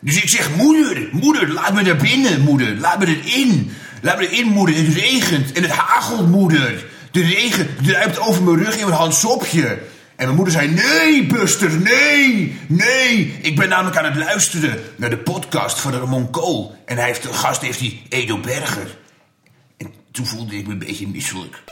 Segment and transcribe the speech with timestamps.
[0.00, 2.76] Dus ik zeg, moeder, moeder, laat me naar binnen, moeder.
[2.76, 3.72] Laat me erin.
[4.02, 4.76] Laat me erin, moeder.
[4.76, 6.84] Het regent en het hagelt, moeder.
[7.10, 9.66] De regen druipt over mijn rug in mijn handsopje.
[10.16, 13.38] En mijn moeder zei, nee, Buster, nee, nee.
[13.42, 16.76] Ik ben namelijk aan het luisteren naar de podcast van Ramon Kool.
[16.84, 18.96] En hij heeft, een gast heeft die Edo Berger.
[19.76, 21.62] En toen voelde ik me een beetje misselijk.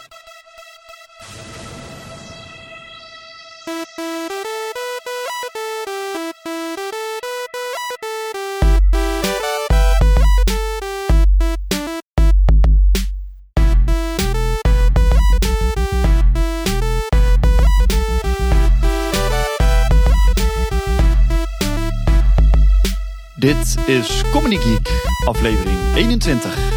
[23.47, 24.89] Dit is Comedy Geek,
[25.25, 26.76] aflevering 21.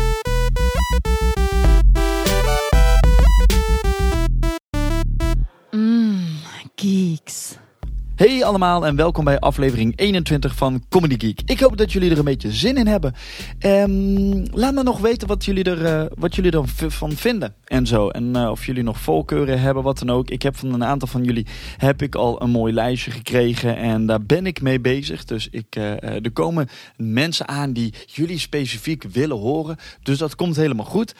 [8.50, 11.42] Allemaal en welkom bij aflevering 21 van Comedy Geek.
[11.46, 13.14] Ik hoop dat jullie er een beetje zin in hebben.
[13.60, 18.10] Ehm, laat me nog weten wat jullie er eh, wat jullie ervan vinden en zo.
[18.10, 20.30] En eh, of jullie nog voorkeuren hebben, wat dan ook.
[20.30, 21.48] Ik heb van een aantal van jullie
[21.78, 25.26] heb ik al een mooi lijstje gekregen en daar ben ik mee bezig.
[25.26, 29.78] Dus ik, eh, er komen mensen aan die jullie specifiek willen horen.
[30.04, 31.16] Dus dat komt helemaal goed.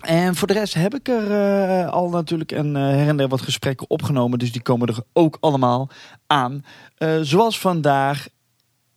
[0.00, 3.28] En voor de rest heb ik er uh, al natuurlijk een uh, her en der
[3.28, 4.38] wat gesprekken opgenomen.
[4.38, 5.88] Dus die komen er ook allemaal
[6.26, 6.64] aan.
[6.98, 8.28] Uh, zoals vandaag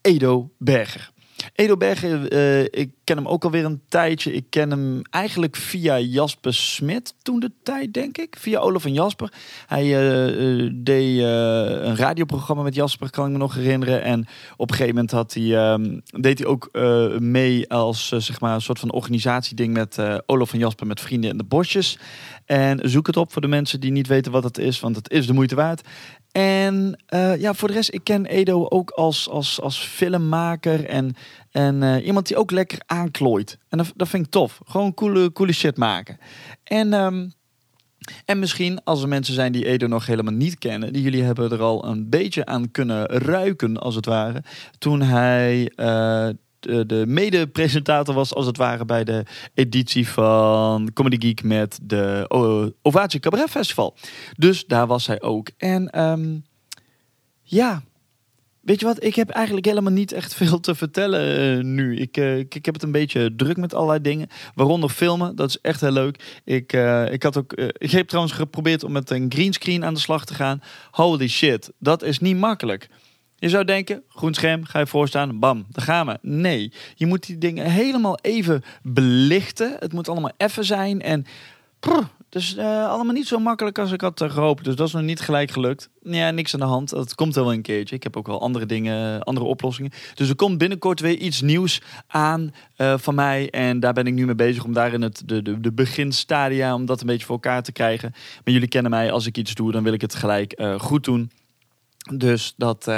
[0.02, 1.11] Edo Berger.
[1.56, 4.34] Edo Berger, uh, ik ken hem ook alweer een tijdje.
[4.34, 8.36] Ik ken hem eigenlijk via Jasper Smit toen de tijd, denk ik.
[8.40, 9.34] Via Olaf en Jasper.
[9.67, 14.04] Hij uh, deed uh, een radioprogramma met Jasper, kan ik me nog herinneren.
[14.04, 14.20] En
[14.58, 16.70] op een gegeven moment had hij, um, deed hij ook
[17.20, 21.38] mee als zeg maar een soort van organisatieding met Olaf en Jasper met Vrienden in
[21.38, 21.98] de Bosjes.
[22.50, 25.09] En zoek het op voor de mensen die niet weten wat het is, want het
[25.11, 25.88] is de moeite waard.
[26.31, 31.16] En uh, ja, voor de rest, ik ken Edo ook als, als, als filmmaker en,
[31.52, 33.58] en uh, iemand die ook lekker aanklooit.
[33.67, 34.59] En dat, dat vind ik tof.
[34.66, 36.17] Gewoon coole, coole shit maken.
[36.64, 37.31] En, um,
[38.26, 41.52] en misschien als er mensen zijn die Edo nog helemaal niet kennen, die jullie hebben
[41.52, 44.43] er al een beetje aan kunnen ruiken, als het ware.
[44.77, 45.71] Toen hij.
[45.76, 51.80] Uh, de, de mede-presentator was, als het ware, bij de editie van Comedy Geek met
[51.81, 52.25] de
[52.81, 53.95] Ovatie Cabaret Festival.
[54.37, 55.49] Dus daar was hij ook.
[55.58, 56.45] En um,
[57.43, 57.83] ja,
[58.61, 59.03] weet je wat?
[59.03, 61.98] Ik heb eigenlijk helemaal niet echt veel te vertellen uh, nu.
[61.98, 64.27] Ik, uh, ik, ik, heb het een beetje druk met allerlei dingen.
[64.55, 66.42] Waaronder filmen, dat is echt heel leuk.
[66.43, 66.73] Ik,
[67.11, 70.33] ik, had ook, ik heb trouwens geprobeerd om met een greenscreen aan de slag te
[70.33, 70.61] gaan.
[70.92, 72.89] Holy shit, dat is niet makkelijk.
[73.39, 76.17] Je zou denken, groen scherm, ga je voorstaan, bam, daar gaan we.
[76.22, 79.76] Nee, je moet die dingen helemaal even belichten.
[79.80, 81.26] Het moet allemaal even zijn en...
[81.80, 84.64] Prr, dus uh, allemaal niet zo makkelijk als ik had gehoopt.
[84.64, 85.89] Dus dat is nog niet gelijk gelukt.
[86.02, 86.89] Ja, niks aan de hand.
[86.89, 87.95] Dat komt wel een keertje.
[87.95, 89.92] Ik heb ook wel andere dingen, andere oplossingen.
[90.14, 93.49] Dus er komt binnenkort weer iets nieuws aan van mij.
[93.49, 96.73] En daar ben ik nu mee bezig om daar in het de, de, de beginstadia...
[96.73, 98.10] om dat een beetje voor elkaar te krijgen.
[98.44, 101.32] Maar jullie kennen mij, als ik iets doe, dan wil ik het gelijk goed doen.
[102.14, 102.95] Dus dat, uh,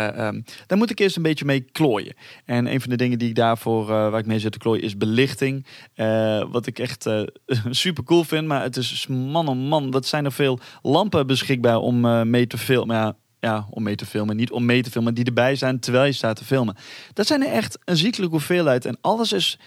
[0.67, 2.16] daar moet ik eerst een beetje mee klooien.
[2.45, 4.84] En een van de dingen die ik daarvoor, uh, waar ik mee zit te klooien,
[4.84, 5.66] is belichting.
[5.95, 7.09] Uh, wat ik echt
[7.69, 8.47] super cool vind.
[8.47, 12.57] Maar het is, man oh man, wat zijn er veel lampen beschikbaar om mee te
[12.57, 12.95] filmen.
[12.95, 14.35] Ja, ja, om mee te filmen.
[14.35, 16.75] Niet om mee te filmen, die erbij zijn terwijl je staat te filmen.
[17.13, 18.85] Dat zijn er echt een ziekelijke hoeveelheid.
[18.85, 19.59] En alles is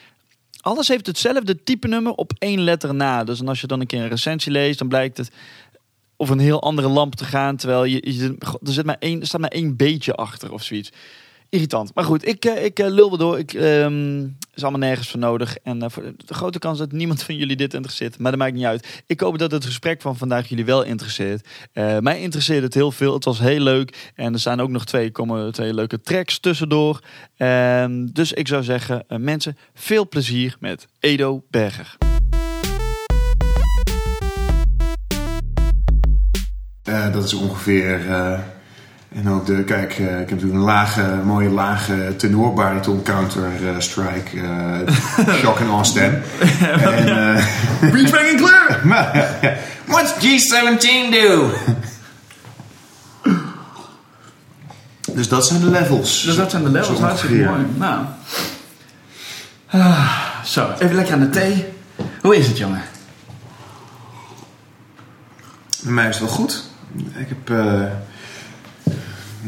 [0.64, 3.24] alles heeft hetzelfde type nummer op één letter na.
[3.24, 5.30] Dus als je dan een keer een recensie leest, dan blijkt het
[6.16, 7.56] of een heel andere lamp te gaan.
[7.56, 8.00] Terwijl je,
[8.62, 10.92] er, zit maar één, staat maar één beetje achter of zoiets.
[11.48, 11.94] Irritant.
[11.94, 13.38] Maar goed, ik, ik lul wel door.
[13.38, 15.56] Ik, um, is allemaal nergens voor nodig.
[15.56, 18.18] En uh, voor de grote kans dat niemand van jullie dit interesseert.
[18.18, 19.02] Maar dat maakt niet uit.
[19.06, 21.48] Ik hoop dat het gesprek van vandaag jullie wel interesseert.
[22.00, 23.14] Mij interesseert het heel veel.
[23.14, 24.12] Het was heel leuk.
[24.14, 27.00] En er staan ook nog twee, komen twee leuke tracks tussendoor.
[27.38, 31.96] Uh, dus ik zou zeggen, mensen, veel plezier met Edo Berger.
[36.88, 38.06] Uh, dat is ongeveer.
[38.06, 38.38] Uh,
[39.14, 43.50] en ook de, kijk, uh, ik heb natuurlijk een lage, mooie lage tenor bariton counter
[43.78, 44.38] strike.
[45.32, 46.22] shock en on stem.
[46.60, 47.44] en,
[47.90, 48.80] Breach banging clear!
[49.86, 51.50] What's G17 do?
[55.14, 56.22] dus dat zijn de levels.
[56.22, 57.66] Dus dat zijn de levels, hartstikke mooi.
[57.76, 58.04] Nou.
[59.74, 61.64] Uh, zo, even lekker aan de thee.
[62.20, 62.82] Hoe is het, jongen?
[65.82, 66.72] Bij mij is het wel goed.
[66.96, 67.84] Ik heb uh,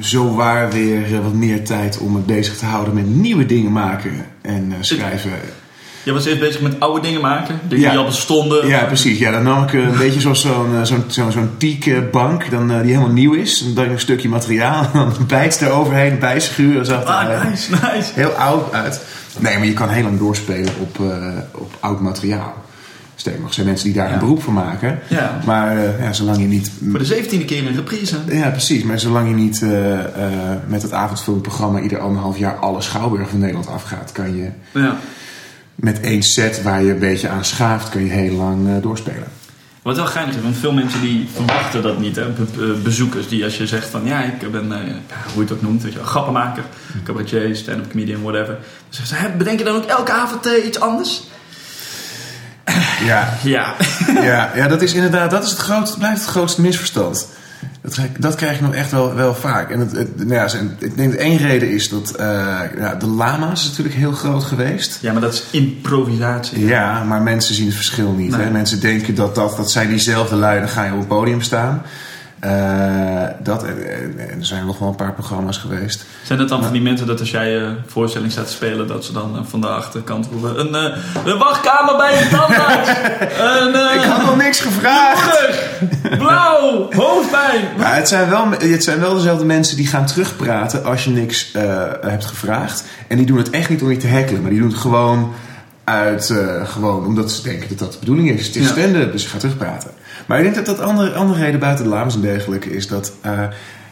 [0.01, 3.73] zo waar weer uh, wat meer tijd om me bezig te houden met nieuwe dingen
[3.73, 4.13] maken
[4.43, 5.31] en uh, schrijven.
[6.03, 7.61] Je was eerst bezig met oude dingen maken.
[7.69, 7.91] Dingen Ja.
[7.91, 8.67] die al bestonden.
[8.69, 9.19] Ja, precies.
[9.19, 11.99] Ja, dan nam ik eh, een beetje zoals zo'n eh, zo'n zo'n zo'n teak eh,
[12.13, 13.63] bank dan, eh, die helemaal nieuw is.
[13.65, 14.83] En dan een stukje materiaal.
[14.83, 16.87] En dan bijt eroverheen, bijschuren.
[16.87, 18.11] Zag het er, Ah, eh, nice, nice.
[18.15, 19.01] heel oud uit.
[19.39, 21.17] Nee, maar je kan heel lang doorspelen op, eh,
[21.53, 22.55] op oud materiaal.
[23.19, 24.13] Sterker nog, er zijn mensen die daar Ja.
[24.13, 24.99] een beroep van maken.
[25.09, 25.41] Ja.
[25.47, 26.71] Maar eh, ja, zolang je niet...
[26.91, 28.17] Voor de zeventiende keer een reprise.
[28.29, 28.83] Ja, precies.
[28.83, 30.09] Maar zolang je niet eh, eh,
[30.67, 34.97] met het avondfilmprogramma ieder anderhalf jaar alle schouwburgen van Nederland afgaat, kan je Ja.
[35.75, 39.27] met één set waar je een beetje aan schaaft, kun je heel lang doorspelen.
[39.83, 42.17] Wat wel geinig is, want veel mensen die verwachten dat niet.
[42.17, 42.29] Hè?
[42.31, 44.79] Be- be- bezoekers die als je zegt van ja, ik ben, hoe
[45.35, 46.62] je het ook noemt, weet je, grappenmaker,
[47.05, 48.55] cabaretier, stand-up comedian, whatever.
[48.55, 48.59] Dan
[48.89, 51.23] zeggen ze, "Hè, bedenk je dan ook elke avond iets anders?
[53.06, 53.75] Ja, Ja.
[54.23, 57.26] ja, ja, dat is inderdaad, dat is het grootste, blijft het grootste misverstand.
[57.82, 59.70] Dat, krijg- dat krijg je nog echt wel, wel vaak.
[59.70, 60.49] En het, het- nou ja,
[60.79, 62.26] ik denk dat één reden is dat eh,
[62.79, 64.99] ja, de lama's is natuurlijk heel groot geweest.
[65.00, 66.67] ja, maar dat is improvisatie.
[66.67, 68.31] Ja, maar mensen zien het verschil niet.
[68.31, 68.41] Nee.
[68.47, 68.50] Hè?
[68.50, 71.82] Mensen denken dat, dat dat zijn diezelfde lui, dan ga je op het podium staan.
[72.47, 76.05] Eh, dat, en, en- en er zijn nog wel een paar programma's geweest.
[76.25, 79.05] Zijn dat dan van die mensen dat als jij een voorstelling staat te spelen, dat
[79.05, 82.89] ze dan eh, van de achterkant roepen: een, eh, een wachtkamer bij een tandarts!
[83.61, 85.39] een, eh, Ik had nog niks gevraagd!
[86.19, 87.61] blauw, hoofdpijn!
[87.79, 91.53] Ja, het, zijn wel, het zijn wel dezelfde mensen die gaan terugpraten als je niks
[91.53, 91.63] eh,
[92.01, 92.85] hebt gevraagd.
[93.09, 95.33] En die doen het echt niet om je te heckelen, maar die doen het gewoon
[95.85, 98.47] uit, eh, gewoon omdat ze denken dat dat de bedoeling is.
[98.47, 99.05] Het is Ja.
[99.05, 99.91] dus je gaat terugpraten.
[100.27, 103.13] Maar ik denk dat dat andere, andere reden buiten de laams en dergelijke is dat,
[103.21, 103.43] eh,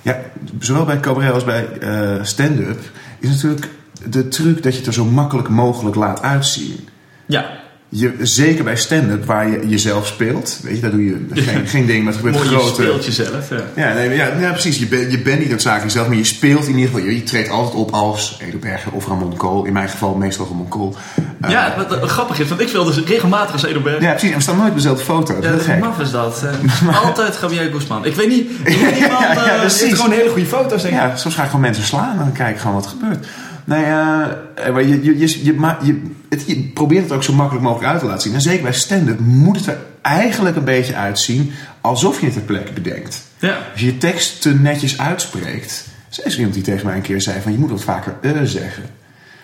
[0.02, 0.18] ja,
[0.58, 2.80] zowel bij cabaret als bij eh, stand-up,
[3.18, 3.68] is natuurlijk
[4.08, 6.88] de truc dat je het er zo makkelijk mogelijk laat uitzien.
[7.26, 7.63] Ja,
[7.96, 10.58] Je, zeker bij stand-up, waar je jezelf speelt.
[10.62, 12.82] Weet je, daar doe je geen, geen ding, gebeurt mooi, je grote...
[12.82, 13.50] speelt jezelf.
[13.50, 13.60] Ja.
[13.76, 14.78] Ja, nee, ja, ja, precies.
[14.78, 17.06] Je, bent je bent niet noodzakelijk zelf, maar je speelt in ieder geval.
[17.06, 19.64] Je, je treedt altijd op als Edo Berger of Ramon Kool.
[19.64, 20.96] In mijn geval meestal Ramon Kool.
[21.40, 24.30] Eh, Ja, wat, wat grappig is, want ik speel dus regelmatig als Edo ja, precies.
[24.30, 25.34] En we staan nooit op dezelfde foto.
[25.34, 26.44] Dat Ja, is dat maf is dat.
[27.04, 28.04] altijd Javier Guzman.
[28.04, 30.94] Ik weet niet, ik weet niet man, Ja, ja, eh, gewoon hele goede foto's denk
[30.94, 31.00] ik.
[31.00, 33.26] Ja, soms ga ik gewoon mensen slaan en dan kijk ik gewoon wat er gebeurt.
[33.64, 37.64] Nee, eh, maar je, je, je, je, je, het, je probeert het ook zo makkelijk
[37.64, 38.34] mogelijk uit te laten zien.
[38.34, 42.42] En zeker bij stand-up moet het er eigenlijk een beetje uitzien alsof je het ter
[42.42, 43.22] plekke bedenkt.
[43.38, 43.56] Ja.
[43.72, 45.84] Als je je tekst te netjes uitspreekt.
[46.18, 48.30] Er is iemand die tegen mij een keer zei van je moet wat vaker eh
[48.44, 48.82] zeggen.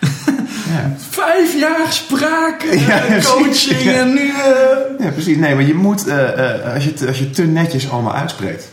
[0.75, 0.94] ja.
[1.11, 3.31] Vijf jaar spraak, eh, Ja, precies.
[3.31, 3.93] coaching Ja.
[3.93, 4.28] en nu...
[4.28, 5.37] eh, ja, precies.
[5.37, 8.69] Nee, maar je moet, eh, eh, als, je als je te netjes allemaal uitspreekt,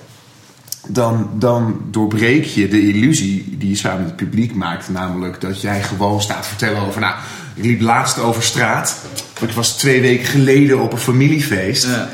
[0.90, 4.90] dan, dan doorbreek je de illusie die je samen met het publiek maakt.
[4.90, 7.16] Namelijk dat jij gewoon staat te vertellen over, nou,
[7.54, 9.02] ik liep laatst over straat.
[9.42, 11.86] Ik was twee weken geleden op een familiefeest.
[11.86, 12.10] Ja.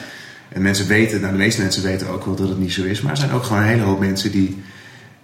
[0.49, 3.01] En mensen weten, nou, de meeste mensen weten ook wel dat het niet zo is.
[3.01, 4.61] Maar er zijn ook gewoon een hele hoop mensen die,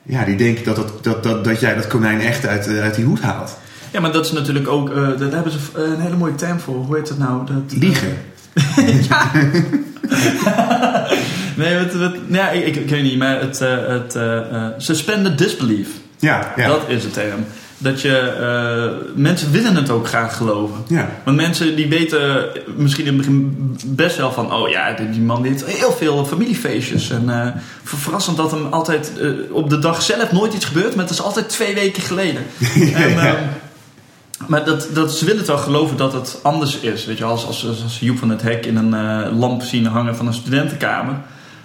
[0.04, 2.96] ja, die denken dat, dat, dat, dat, dat jij dat konijn echt uit, eh, uit
[2.96, 3.58] die hoed haalt.
[3.92, 4.90] Ja, maar dat is natuurlijk ook...
[4.90, 6.76] eh, daar hebben ze eh, een hele mooie term voor.
[6.76, 7.46] Hoe heet dat nou?
[7.46, 8.18] Dat, Liegen.
[11.60, 15.38] Nee, wat, wat, ja, ik, ik, weet niet, maar het, eh, het eh, eh, suspended
[15.38, 15.88] disbelief.
[16.20, 16.68] Ja, ja.
[16.68, 17.46] Dat is het term.
[17.78, 19.12] Dat je...
[19.16, 20.76] mensen willen het ook graag geloven.
[20.88, 21.10] ja.
[21.24, 24.54] Want mensen die weten misschien in het begin best wel van...
[24.54, 27.10] oh ja, die man die heeft heel veel familiefeestjes.
[27.10, 27.54] En
[27.84, 29.12] ver- verrassend dat hem altijd
[29.52, 30.96] op de dag zelf nooit iets gebeurt...
[30.96, 32.42] maar het is altijd twee weken geleden.
[32.96, 33.26] en, ja.
[33.26, 33.44] ehm,
[34.48, 37.06] maar dat, dat, ze willen het wel geloven dat het anders is.
[37.06, 40.16] Weet je, als, als, als Joep van het Hek in een eh, lamp zien hangen
[40.16, 41.16] van een studentenkamer...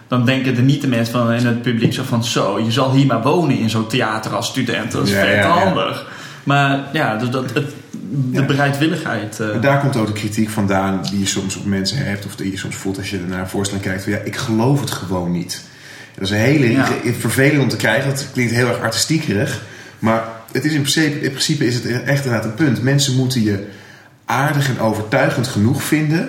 [0.09, 2.25] dan denken er niet de mensen van in het publiek zo van...
[2.25, 4.93] zo, je zal hier maar wonen in zo'n theater als student.
[4.93, 5.49] Dat is Ja, vet ja, ja.
[5.49, 6.07] handig.
[6.45, 7.73] Maar ja, dus dat, het,
[8.31, 9.41] de bereidwilligheid...
[9.41, 12.51] En daar komt ook de kritiek vandaan die je soms op mensen hebt, of die
[12.51, 14.03] je soms voelt als je naar een voorstelling kijkt.
[14.03, 15.63] Van, ja, ik geloof het gewoon niet.
[16.15, 16.85] Dat is een hele
[17.19, 18.11] vervelend om te krijgen.
[18.11, 19.63] Dat klinkt heel erg artistiekerig.
[19.99, 22.83] Maar het is in, principe, in principe is het echt inderdaad een punt.
[22.83, 23.67] Mensen moeten je
[24.25, 26.29] aardig en overtuigend genoeg vinden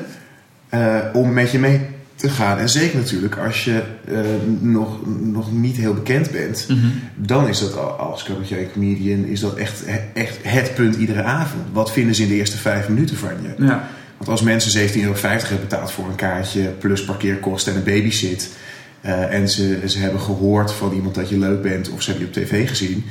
[0.70, 1.82] eh, om met je mee
[2.16, 2.58] te gaan.
[2.58, 4.20] En zeker natuurlijk als je eh,
[4.60, 6.66] nog, nog niet heel bekend bent.
[6.70, 6.86] mhm.
[7.16, 11.64] Dan is dat al- als cabaretier comedian is dat echt, echt het punt iedere avond.
[11.74, 13.64] Wat vinden ze in de eerste vijf minuten van je?
[13.66, 13.88] Ja.
[14.18, 18.50] Want als mensen 17,50 euro hebben betaald voor een kaartje, plus parkeerkosten en een babysit.
[19.02, 22.30] eh, en ze, ze hebben gehoord van iemand dat je leuk bent of ze hebben
[22.34, 23.06] je op tv gezien.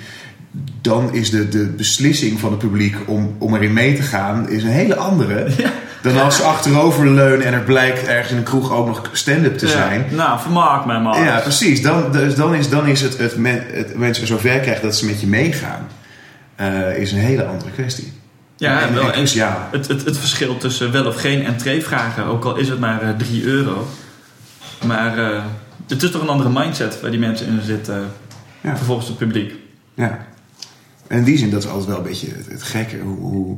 [0.81, 4.63] Dan is de, de beslissing van het publiek om, om erin mee te gaan is
[4.63, 5.47] een hele andere.
[6.03, 9.59] Dan als ze achterover leunen en er blijkt ergens in een kroeg ook nog stand-up
[9.59, 9.73] te Ja.
[9.73, 10.05] zijn.
[10.11, 11.23] Nou, vermaak mij maar.
[11.25, 11.83] Ja, precies.
[11.83, 15.07] Dan, dus dan is, dan is het, het, men, het mensen zover krijgen dat ze
[15.07, 15.87] met je meegaan.
[16.57, 18.13] eh, is een hele andere kwestie.
[18.57, 19.69] Ja, en, wel, en en cruciaal.
[19.71, 23.03] het, het, het verschil tussen wel of geen entree vragen, ook al is het maar
[23.03, 23.87] eh 3 euro.
[24.87, 25.43] Maar eh,
[25.89, 28.05] het is toch een andere mindset waar die mensen in zitten,
[28.61, 28.77] Ja.
[28.77, 29.55] vervolgens het publiek.
[29.95, 30.27] Ja.
[31.07, 32.99] En in die zin, dat is altijd wel een beetje het, het gekke.
[32.99, 33.57] Hoe, hoe,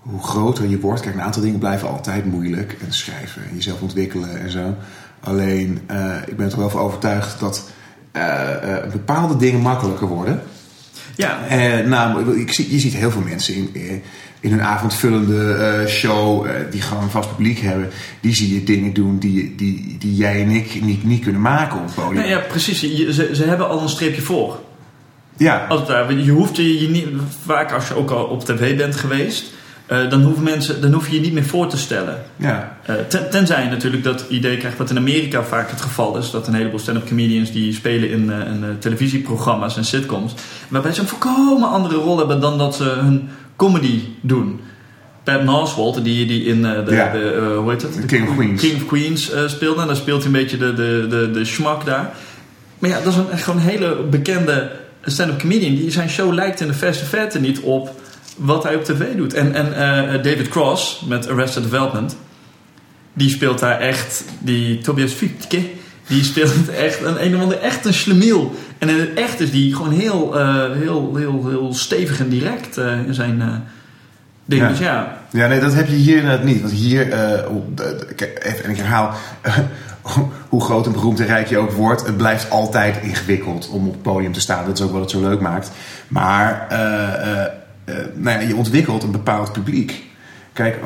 [0.00, 1.00] hoe groter je wordt.
[1.00, 2.76] Kijk, een aantal dingen blijven altijd moeilijk.
[2.86, 4.74] En schrijven en jezelf ontwikkelen en zo.
[5.20, 7.70] Alleen, eh, ik ben er wel van overtuigd dat
[8.12, 10.42] eh, eh, bepaalde dingen makkelijker worden.
[11.16, 11.38] Ja,
[11.86, 14.02] namelijk, ik zie, je ziet heel veel mensen in,
[14.40, 17.88] in hun avondvullende show, die gewoon een vast publiek hebben,
[18.20, 21.78] die zie je dingen doen die, die, die jij en ik niet, niet kunnen maken
[21.78, 22.14] op het podium.
[22.14, 22.80] nou ja precies.
[22.80, 24.60] Ze, ze hebben al een streepje voor.
[25.40, 25.66] Ja,
[26.24, 27.06] je hoeft je, je niet,
[27.46, 29.44] vaak als je ook al op tv bent geweest,
[29.86, 32.22] eh, dan, hoeven mensen, dan hoef je je niet meer voor te stellen.
[32.36, 36.16] ja, Eh, ten- tenzij je natuurlijk dat idee krijgt wat in Amerika vaak het geval
[36.16, 36.30] is.
[36.30, 40.34] Dat een heleboel stand-up comedians die spelen in, eh, in televisieprogramma's en sitcoms.
[40.68, 44.60] Waarbij ze een volkomen andere rol hebben dan dat ze hun comedy doen.
[45.24, 47.12] Pat Oswalt, die, die in de, Ja.
[47.12, 47.92] de, hoe heet het?
[47.92, 48.60] The King of Queens.
[48.60, 49.80] King of Queens speelde.
[49.80, 52.10] En daar speelt hij een beetje de, de, de, de schmak daar.
[52.78, 54.70] Maar ja, dat is een, gewoon een hele bekende
[55.02, 55.74] stand-up comedian.
[55.74, 58.00] Die, zijn show lijkt in de verste verte niet op
[58.36, 59.34] wat hij op tv doet.
[59.34, 62.16] En, en eh, David Cross met Arrested Development.
[63.12, 65.62] Die speelt daar echt, die Tobias Fietke,
[66.06, 68.54] die speelt echt een, een of ander echt een slemiel.
[68.78, 72.78] En in het echt is die gewoon heel, eh, heel, heel, heel stevig en direct
[72.78, 73.64] eh, in zijn
[74.44, 74.62] ding.
[74.62, 74.68] Ja.
[74.68, 76.60] Dus ja, ja, nee, dat heb je hier inderdaad niet.
[76.60, 79.14] Want hier, even, en ik herhaal,
[80.48, 83.92] hoe groot en beroemd en rijk je ook wordt, het blijft altijd ingewikkeld om op
[83.92, 84.66] het podium te staan.
[84.66, 85.70] Dat is ook wat het zo leuk maakt.
[86.08, 87.44] Maar eh, eh,
[87.84, 90.08] eh, nou ja, je ontwikkelt een bepaald publiek.
[90.52, 90.78] Kijk,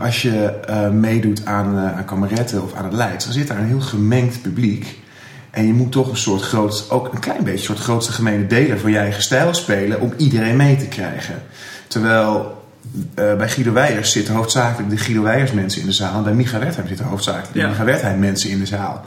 [0.00, 0.54] als je
[0.92, 4.98] meedoet aan, aan kameretten of aan het Leids, dan zit daar een heel gemengd publiek.
[5.50, 8.46] En je moet toch een soort groot, ook een klein beetje een soort grootste gemene
[8.46, 11.42] deler van je eigen stijl spelen om iedereen mee te krijgen.
[11.88, 12.59] Terwijl
[13.14, 16.14] eh, bij Guido Weijers zitten hoofdzakelijk de Guido Weijers mensen in de zaal.
[16.16, 17.68] En bij Micha Wertheim zitten hoofdzakelijk de Ja.
[17.68, 19.04] Micha Wertheim mensen in de zaal.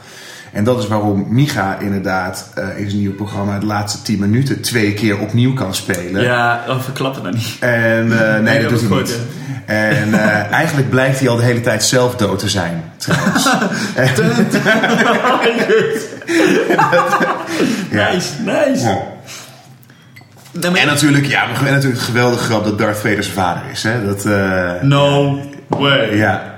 [0.51, 4.61] En dat is waarom Micha inderdaad eh, in zijn nieuwe programma de laatste 10 minuten
[4.61, 6.21] twee keer opnieuw kan spelen.
[6.21, 7.57] ja oh, verklap het nou niet.
[7.59, 9.19] En eh, nee, dat dat doet hij niet.
[9.65, 10.13] En
[10.63, 12.83] eigenlijk blijkt hij al de hele tijd zelf dood te zijn.
[12.97, 13.49] Trouwens.
[17.91, 18.11] Ja.
[18.11, 18.85] Nice, nice.
[18.85, 19.12] Ja.
[20.53, 23.63] Nee, maar- En natuurlijk, ja, en natuurlijk het geweldige grap dat Darth Vader zijn vader
[23.71, 23.83] is.
[23.83, 24.05] Hè?
[24.05, 26.15] Dat, eh, No way.
[26.17, 26.51] Ja.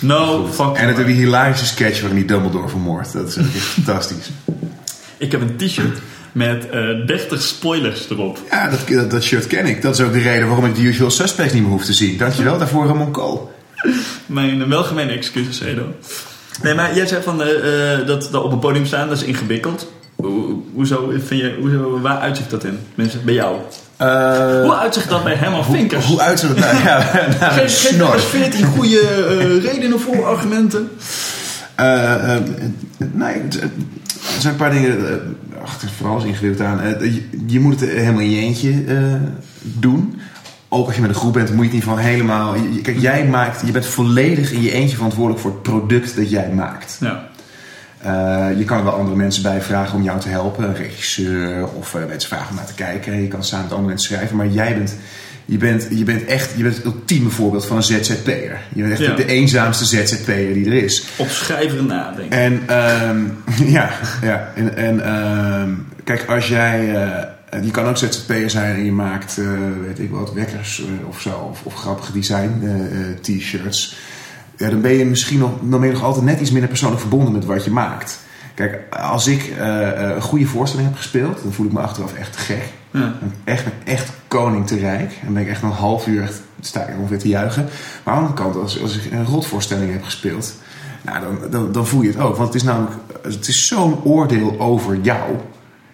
[0.00, 3.12] No fucking En natuurlijk die hilarische sketch waarin hij Dumbledore vermoordt.
[3.12, 3.48] Dat is echt
[3.84, 4.30] fantastisch.
[5.18, 5.98] Ik heb een t-shirt
[6.32, 8.38] met eh 30 spoilers erop.
[8.50, 9.82] Ja, dat, dat, dat shirt ken ik.
[9.82, 12.16] Dat is ook de reden waarom ik de Usual Suspects niet meer hoef te zien.
[12.18, 13.52] Dankjewel daarvoor, Ramon Kool.
[14.26, 15.94] Mijn welgemene excuses, Edo.
[16.62, 19.24] Nee, maar jij zei van eh, eh, dat, dat op een podium staan, dat is
[19.24, 19.92] ingewikkeld.
[20.88, 22.78] Hoe- Hoezo vind je, hoezo, waar uitzicht dat in?
[22.94, 23.56] Mensen, bij jou.
[23.96, 24.06] Eh,
[24.62, 26.06] Hoe uitzicht dat bij Herman Vinkers?
[26.06, 26.76] Hoe uitziet het nou?
[26.84, 26.98] Ja,
[27.40, 27.98] nou, Geef, geef snor.
[27.98, 30.90] nog eens 14 goede eh, redenen voor argumenten.
[31.74, 32.42] Eh, eh,
[33.12, 33.70] nee, er
[34.38, 34.98] zijn een paar dingen.
[35.64, 36.80] ach, het is vooral is ingewikkeld aan.
[36.80, 38.96] Eh, je, je moet het helemaal in je eentje eh,
[39.62, 40.20] doen.
[40.68, 42.54] Ook als je met een groep bent, moet je het niet van helemaal.
[42.54, 43.62] je- Kijk, jij maakt.
[43.66, 46.96] Je bent volledig in je eentje verantwoordelijk voor het product dat jij maakt.
[47.00, 47.28] Ja.
[48.02, 50.64] Eh, je kan er wel andere mensen bij vragen om jou te helpen.
[50.64, 53.20] Een regisseur of eh, mensen vragen om naar te kijken.
[53.22, 54.36] Je kan samen met andere mensen schrijven.
[54.36, 54.94] Maar jij bent,
[55.44, 58.60] je bent, je bent echt je bent het ultieme voorbeeld van een ZZP'er.
[58.74, 59.14] Je bent echt Ja.
[59.14, 61.04] de eenzaamste ZZP'er die er is.
[61.16, 62.38] Op schrijver nadenken.
[62.38, 63.20] En ehm,
[63.76, 63.90] ja,
[64.22, 64.52] ja.
[64.54, 65.70] En, en ehm,
[66.04, 66.94] kijk, als jij.
[66.94, 69.36] eh, je kan ook ZZP'er zijn en je maakt,
[69.86, 71.30] weet ik wat, wekkers of zo.
[71.50, 72.50] Of, of grappige design
[73.20, 73.96] t-shirts.
[74.56, 77.00] Ja, dan ben je misschien nog, dan ben je nog altijd net iets minder persoonlijk
[77.00, 78.20] verbonden met wat je maakt.
[78.54, 82.14] Kijk, als ik eh, eh, een goede voorstelling heb gespeeld, dan voel ik me achteraf
[82.14, 82.62] echt te gek.
[82.90, 83.18] Ja.
[83.44, 85.12] Echt, echt koning te rijk.
[85.26, 87.68] En ben ik echt een half uur echt, sta ik ongeveer te juichen.
[88.04, 90.54] Maar aan de andere kant, als, als ik een rotvoorstelling heb gespeeld,
[91.02, 92.36] nou, dan, dan, dan voel je het ook.
[92.36, 92.92] Want het is namelijk,
[93.22, 95.36] het is zo'n oordeel over jou.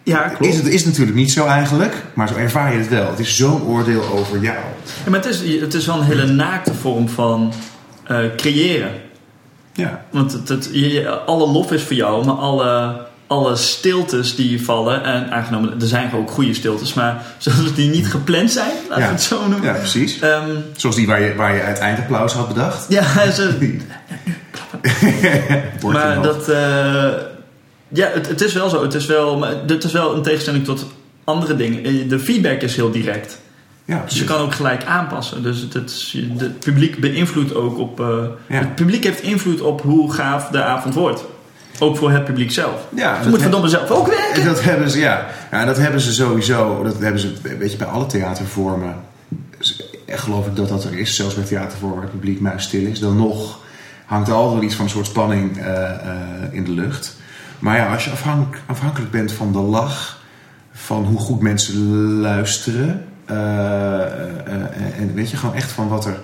[0.02, 0.52] Ja, klopt.
[0.52, 3.10] Is het is natuurlijk niet zo eigenlijk, maar zo ervaar je het wel.
[3.10, 4.56] Het is zo'n oordeel over jou.
[5.04, 7.52] Ja, maar het is, het is wel een hele naakte vorm van
[8.08, 8.90] eh, creëren.
[9.72, 10.04] Ja.
[10.10, 12.96] Want het, het, je- alle lof is voor jou, maar alle,
[13.26, 18.06] alle stiltes die vallen, en aangenomen, er zijn ook goede stiltes, maar zoals die niet
[18.10, 19.10] gepland zijn, laten we Ja.
[19.10, 19.62] het zo noemen.
[19.62, 20.18] ja, precies.
[20.20, 22.86] Ehm, Zoals die waar je, waar je het eindapplaus had bedacht.
[22.88, 23.76] ja, ze,
[25.82, 27.10] maar dat, eh,
[27.88, 28.82] ja, het, het is wel zo.
[28.82, 30.86] Het is wel, maar het is wel een tegenstelling tot
[31.24, 31.84] andere dingen.
[31.84, 33.38] Eh, De feedback is heel direct.
[33.88, 34.24] Ja, Dus je precies.
[34.36, 35.42] kan ook gelijk aanpassen.
[35.42, 38.00] Dus het, het, het publiek beïnvloedt ook op.
[38.00, 38.06] eh,
[38.46, 38.58] Ja.
[38.58, 41.24] Het publiek heeft invloed op hoe gaaf de avond wordt.
[41.78, 42.86] Ook voor het publiek zelf.
[42.94, 44.44] Ja, Ze dat moet he- verdomme zelf ook werken.
[44.44, 45.26] Dat hebben ze, ja.
[45.50, 45.64] ja.
[45.64, 46.82] Dat hebben ze sowieso.
[46.82, 48.94] Dat hebben ze, weet je, bij alle theatervormen.
[49.58, 49.76] Dus,
[50.06, 51.16] eh, Geloof ik dat dat er is.
[51.16, 53.00] Zelfs bij theatervormen waar het publiek muis stil is.
[53.00, 53.58] Dan nog
[54.06, 55.90] hangt er altijd iets van een soort spanning eh,
[56.50, 57.16] in de lucht.
[57.58, 60.18] Maar ja, als je afhank- afhankelijk bent van de lach.
[60.72, 61.76] Van hoe goed mensen
[62.20, 63.04] luisteren.
[63.28, 66.20] Eh, eh, eh, en weet je gewoon echt van wat er,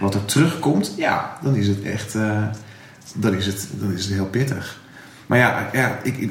[0.00, 2.12] wat er terugkomt, ja, dan is het echt
[3.14, 4.80] dan is het, dan is het heel pittig.
[5.26, 6.30] Maar ja, ja ik,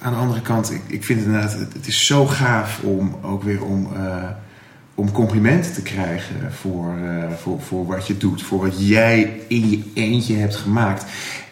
[0.00, 3.42] aan de andere kant, ik, ik vind het inderdaad, het, is zo gaaf om ook
[3.42, 3.88] weer om,
[4.94, 6.94] om complimenten te krijgen voor,
[7.42, 11.04] voor, voor wat je doet, voor wat jij in je eentje hebt gemaakt.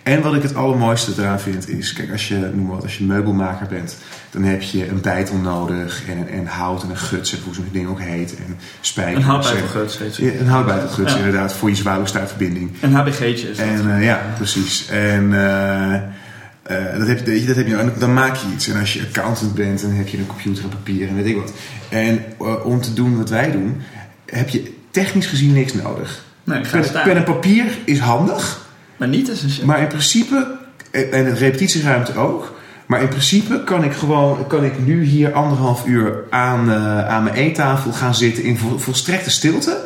[0.02, 2.98] En wat ik het allermooiste eraan vind is, kijk, als je, noem maar wat, als
[2.98, 3.96] je meubelmaker bent,
[4.30, 7.88] dan heb je een bijtel nodig en, en hout en een guts, hoe zo'n ding
[7.88, 9.16] ook heet, en spijkers.
[9.16, 10.16] Een houtbijtel en- geut steeds.
[10.16, 11.18] Ja, Een houtbijtelguts, Ja.
[11.18, 12.70] inderdaad, voor je zwaluwstaartverbinding.
[12.80, 13.66] Een HBG'tje is dat.
[13.66, 14.88] En eh, ja, precies.
[14.88, 18.68] En eh, eh, dat, heb, je, dat heb je, en dan maak je iets.
[18.68, 21.36] En als je accountant bent, dan heb je een computer en papier en weet ik
[21.36, 21.52] wat.
[21.88, 22.24] En
[22.64, 23.80] om te doen wat wij doen,
[24.26, 26.24] heb je technisch gezien niks nodig.
[26.44, 26.60] Nee,
[26.92, 29.66] pen en papier is handig, Maar niet essentieel.
[29.66, 30.56] maar in principe,
[30.90, 32.60] en en repetitieruimte ook.
[32.86, 37.22] Maar in principe kan ik gewoon, kan ik nu hier anderhalf uur aan, eh, aan
[37.22, 39.84] mijn eettafel gaan zitten in vol, volstrekte stilte.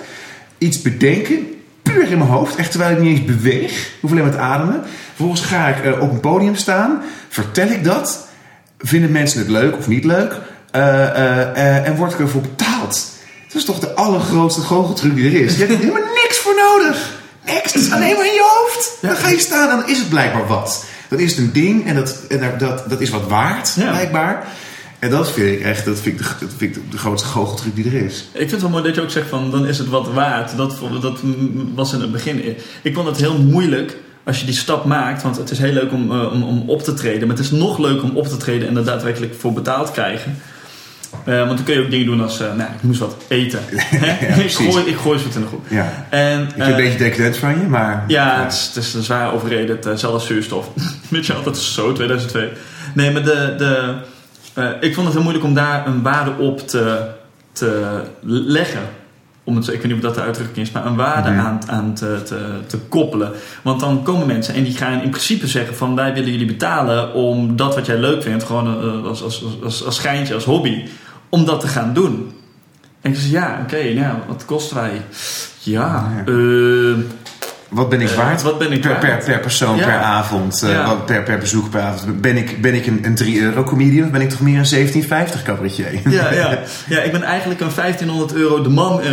[0.58, 1.46] Iets bedenken,
[1.82, 3.90] puur in mijn hoofd, echt terwijl ik niet eens beweeg.
[4.00, 4.82] Hoef alleen maar te ademen.
[5.06, 8.28] Vervolgens ga ik eh, op een podium staan, vertel ik dat.
[8.78, 10.40] Vinden mensen het leuk of niet leuk?
[10.76, 13.08] Eh, eh, eh, en word ik ervoor betaald?
[13.46, 15.52] Dat is toch de allergrootste goocheltruc die er is.
[15.52, 17.15] Je hebt er helemaal niks voor nodig.
[17.74, 18.98] Is alleen maar in je hoofd.
[19.00, 20.84] Dan ga je staan en dan is het blijkbaar wat.
[21.08, 24.46] Dan is het een ding en dat, en dat- dat, dat is wat waard, blijkbaar.
[24.98, 27.74] En dat vind ik echt dat vind ik de, dat vind ik de grootste goocheltruc
[27.74, 28.18] die er is.
[28.32, 30.56] Ik vind het wel mooi dat je ook zegt van dan is het wat waard.
[30.56, 31.18] Dat, dat
[31.74, 32.56] was in het begin.
[32.82, 35.22] Ik vond het heel moeilijk als je die stap maakt.
[35.22, 37.28] Want het is heel leuk om, eh, om, om op te treden.
[37.28, 40.38] Maar het is nog leuker om op te treden en er daadwerkelijk voor betaald krijgen.
[41.24, 43.60] Eh, want dan kun je ook dingen doen als, eh, nou, ik moest wat eten.
[44.44, 45.66] Ik, gooi, ik gooi ze wat in de groep.
[45.68, 46.06] Ja.
[46.10, 48.04] En, Ik eh, een beetje decadent van je, maar...
[48.06, 50.70] ja, het is, het is een zwaar overreden, hetzelfde als zuurstof.
[51.08, 52.48] Weet je is zo, 2002.
[52.94, 53.94] Nee, maar de, de,
[54.54, 57.06] eh, ik vond het heel moeilijk om daar een waarde op te,
[57.52, 58.82] te leggen.
[59.46, 61.40] Om het, zo- ik weet niet of dat de uitdrukking is, maar een waarde Mhm.
[61.40, 63.32] aan, aan te, te, te koppelen.
[63.62, 67.12] Want dan komen mensen en die gaan in principe zeggen van wij willen jullie betalen
[67.14, 70.44] om dat wat jij leuk vindt, gewoon eh, als, als, als, als, als schijntje, als
[70.44, 70.84] hobby,
[71.28, 72.32] om dat te gaan doen.
[73.00, 75.02] En ik zei ja, oké, nou, wat kosten wij?
[75.62, 76.32] Ja, Ja.
[76.32, 76.96] eh,
[77.76, 78.42] Wat ben ik Eh, waard?
[78.42, 78.96] wat ben ik per?
[78.98, 79.84] Per, per persoon, Ja.
[79.84, 80.94] per avond, eh, Ja.
[80.94, 82.20] per, per bezoek per avond.
[82.20, 84.66] Ben ik, ben ik een, een 3 euro comedian of ben ik toch meer een
[84.68, 85.86] 1750 cabaretier?
[86.16, 86.58] Ja, ja.
[86.88, 89.10] ja, ik ben eigenlijk een 1500 euro de man eh,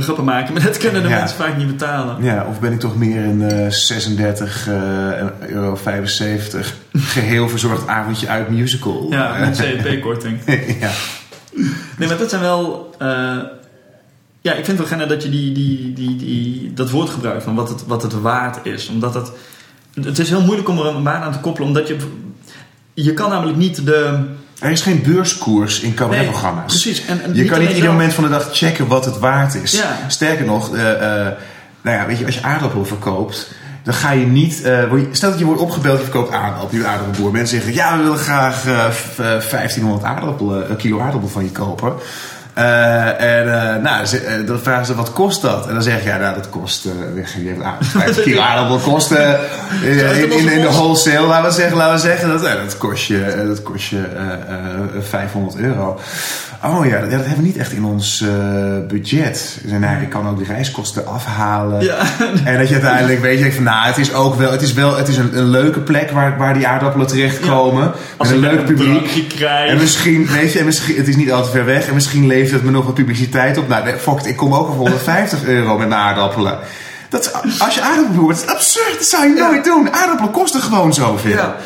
[0.00, 1.18] grappen maken, maar dat kunnen de Ja.
[1.18, 2.16] mensen vaak niet betalen.
[2.24, 8.28] Ja, of ben ik toch meer een eh 36 eh, euro 75 geheel verzorgd avondje
[8.28, 9.06] uit musical?
[9.10, 10.38] Ja, met CEP-korting.
[10.80, 10.90] ja.
[11.98, 12.94] Nee, maar dat zijn wel.
[14.42, 17.54] Ja, ik vind het wel dat je die, die, die, die, dat woord gebruikt van
[17.54, 18.88] wat het, wat het waard is.
[18.88, 19.30] Omdat het.
[20.02, 21.96] Het is heel moeilijk om er een waarde aan te koppelen, omdat je.
[22.94, 24.24] Je kan namelijk niet de.
[24.60, 26.64] Er is geen beurskoers in cabaretprogramma's.
[26.82, 27.04] precies.
[27.06, 29.54] En, en Je kan niet ieder zelf- moment van de dag checken wat het waard
[29.54, 29.72] is.
[29.72, 29.96] Ja.
[30.08, 30.92] Sterker nog, eh,
[31.26, 31.32] eh,
[31.82, 33.50] nou ja, weet je, als je aardappelen verkoopt,
[33.82, 34.62] dan ga je niet.
[34.62, 37.32] eh, stel dat je wordt opgebeld, je verkoopt aardappelen, je aardappelboer.
[37.32, 41.92] Mensen zeggen: Ja, we willen graag eh, 1500 aardappelen, een kilo aardappel van je kopen.
[42.54, 45.66] Eh, en eh, nou, ze, eh, dan vragen ze: Wat kost dat?
[45.66, 46.86] En dan zeg je: Ja, nou, dat kost.
[47.14, 49.10] weg, je hebt aard- 50 kilo aardappel kost.
[49.10, 53.44] in, in, in de wholesale, laten we zeggen, laten we zeggen dat, dat kost je,
[53.46, 54.54] dat kost je eh,
[54.96, 56.00] eh, 500 euro.
[56.64, 58.28] Oh ja, dat, ja, dat hebben we niet echt in ons eh,
[58.88, 59.58] budget.
[59.62, 61.84] Zeggen, nou, ik kan ook de reiskosten afhalen.
[61.84, 61.96] Ja,
[62.44, 64.96] En dat je uiteindelijk weet je van, nou, het is ook wel, het is wel,
[64.96, 67.92] het is een, een leuke plek waar, waar die aardappelen terechtkomen.
[68.16, 69.28] als met een leuk publiek.
[69.28, 69.70] krijg.
[69.70, 71.86] En misschien, weet je, en misschien, het is niet al te ver weg.
[71.86, 73.68] En misschien levert het me nog wat publiciteit op.
[73.68, 76.58] Nou, fuck ik kom ook voor 150 euro met mijn aardappelen.
[77.08, 78.98] Dat, als je aardappelen wordt, dat is absurd.
[78.98, 79.92] Dat zou je nooit doen.
[79.92, 81.30] Aardappelen kosten gewoon zoveel.
[81.30, 81.56] Ja.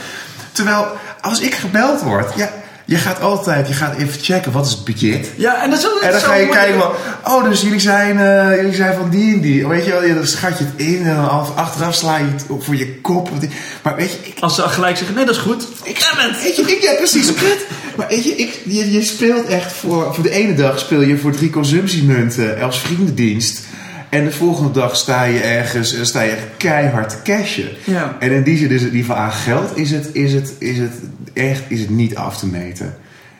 [0.53, 0.87] Terwijl,
[1.21, 2.51] als ik gebeld word, ja,
[2.87, 5.31] je gaat altijd, je gaat even checken, wat is het budget?
[5.37, 6.91] Ja, en dat is ook En dan zo ga je kijken van,
[7.25, 9.67] oh, dus jullie zijn, eh, jullie zijn van die en die.
[9.67, 12.45] Weet je wel, dan schat je het in en dan af- achteraf sla je het
[12.49, 13.31] op voor je kop.
[13.83, 15.67] Maar weet je, ik, Als ze gelijk zeggen, nee, dat is goed.
[15.85, 15.99] ik,
[16.43, 17.67] weet je, ik, ja, precies, kut.
[17.97, 21.19] Maar weet je, ik, je, je speelt echt voor, voor de ene dag speel je
[21.19, 23.61] voor drie consumptiemunten als vriendendienst.
[24.09, 27.69] En de volgende dag sta je ergens, eh, sta je echt keihard te cashen.
[27.85, 28.17] Ja.
[28.19, 30.53] En in die zin is het, in ieder geval aan geld, is het, is het,
[30.59, 30.93] is het
[31.37, 32.87] echt, is het niet af te meten.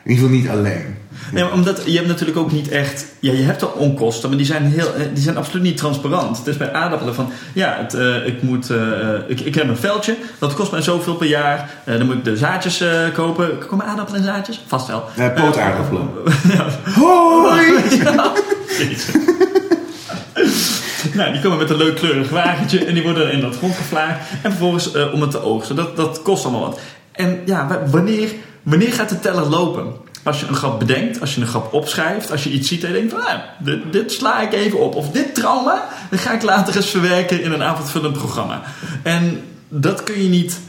[0.03, 0.95] In ieder geval niet alleen.
[1.31, 3.05] Nee, maar omdat je hebt natuurlijk ook niet echt.
[3.19, 6.37] Ja, je hebt al onkosten, maar die zijn, heel, eh, die zijn absoluut niet transparant.
[6.37, 7.31] Het is bij aardappelen van.
[7.53, 8.77] Ja, het, eh, ik, moet, eh,
[9.27, 11.69] ik, ik heb een veldje, dat kost mij zoveel per jaar.
[11.85, 12.83] Dan moet ik de zaadjes
[13.13, 13.67] kopen.
[13.67, 14.63] Komen aardappelen in zaadjes?
[14.67, 15.03] Vast wel.
[15.15, 16.09] Ja, pootaardappelen.
[16.53, 16.67] ja.
[16.91, 17.65] Hoi!
[18.03, 18.31] Ja.
[21.13, 24.29] Nou, die komen met een leuk kleurig wagentje en die worden in dat grond gevlaagd.
[24.43, 25.75] En vervolgens om het te oogsten.
[25.75, 26.79] Dat, dat kost allemaal wat.
[27.17, 28.29] En ja, wa- wanneer,
[28.63, 30.05] wanneer gaat de teller lopen?
[30.23, 32.87] als je een grap bedenkt, als je een grap opschrijft, als je iets ziet en
[32.89, 34.95] je denkt van, ah, dit, dit sla ik even op.
[34.95, 38.61] Of dit trauma, dan ga ik later eens verwerken in een avondvullend programma.
[39.03, 40.59] En dat kun je niet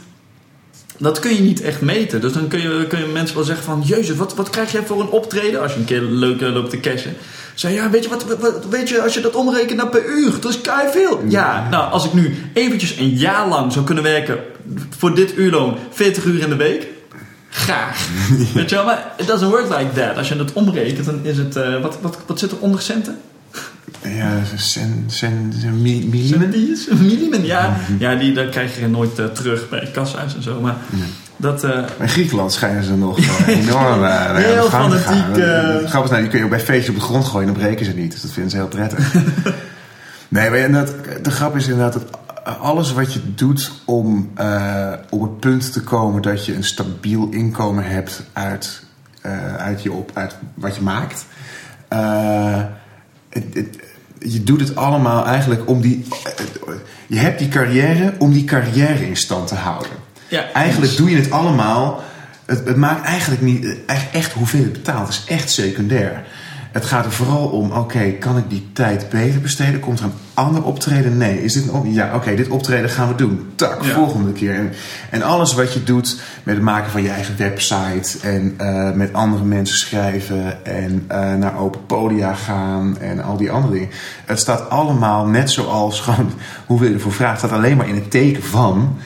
[0.97, 2.21] dat kun je niet echt meten.
[2.21, 3.83] Dus dan kun je, kun je mensen wel zeggen van...
[3.85, 5.61] Jezus, wat, wat krijg jij voor een optreden?
[5.61, 7.15] Als je een keer leuk loopt te cashen.
[7.53, 10.31] Zeg ja, weet je, wat, wat, weet je, als je dat omrekent naar per uur,
[10.39, 11.19] dat is kei veel.
[11.27, 14.37] Ja, nou, als ik nu eventjes een jaar lang zou kunnen werken
[14.97, 16.87] voor dit uurloon, 40 uur in de week,
[17.49, 18.07] graag.
[18.53, 20.17] weet je wel, maar it doesn't work like that.
[20.17, 23.17] Als je het omrekent, dan is het, uh, wat, wat, wat zit er onder centen?
[24.01, 26.49] Ja, sen, sen, sen, millimen?
[27.07, 27.75] Millimen, ja.
[27.99, 30.61] Ja, die dat krijg je nooit uh, terug bij kassa's en zo.
[30.61, 31.03] Maar ja.
[31.37, 31.63] dat...
[31.63, 35.37] Uh, in Griekenland schijnen ze nog enorm uh, Heel fanatiek.
[35.37, 37.63] Uh, Grappig, nou, die kun je ook bij feestjes op de grond gooien en dan
[37.63, 38.11] breken ze niet.
[38.11, 39.13] Dus dat vinden ze heel prettig.
[40.27, 42.03] nee, maar inderdaad, de grap is inderdaad dat
[42.57, 44.31] alles wat je doet om
[45.09, 48.83] op het punt te komen dat je een stabiel inkomen hebt uit,
[49.57, 51.25] uit, je op, uit wat je maakt
[53.29, 53.77] het, het,
[54.19, 56.05] je doet het allemaal eigenlijk om die.
[57.07, 59.91] Je hebt die carrière om die carrière in stand te houden.
[60.27, 62.03] Ja, eigenlijk doe je het allemaal.
[62.45, 63.75] Het, het maakt eigenlijk niet
[64.11, 65.07] echt hoeveel het betaalt.
[65.07, 66.23] Het is echt secundair.
[66.71, 69.79] Het gaat er vooral om, oké, kan ik die tijd beter besteden?
[69.79, 71.17] Komt er een ander optreden?
[71.17, 71.43] Nee.
[71.43, 73.51] Is dit een Ja, oké, dit optreden gaan we doen.
[73.55, 73.93] Tak, ja.
[73.93, 74.53] volgende keer.
[74.53, 74.71] En,
[75.09, 79.13] en, alles wat je doet met het maken van je eigen website en uh, met
[79.13, 83.89] andere mensen schrijven en uh, naar open podia gaan en al die andere dingen.
[84.25, 86.31] Het staat allemaal net zoals gewoon
[86.65, 88.97] hoe je ervoor vraagt, staat alleen maar in het teken van.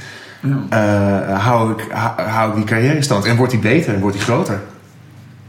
[0.42, 1.28] Ja.
[1.30, 4.16] Uh, hou, ik, hou ik die carrière in stand en wordt die beter en wordt
[4.16, 4.62] die groter.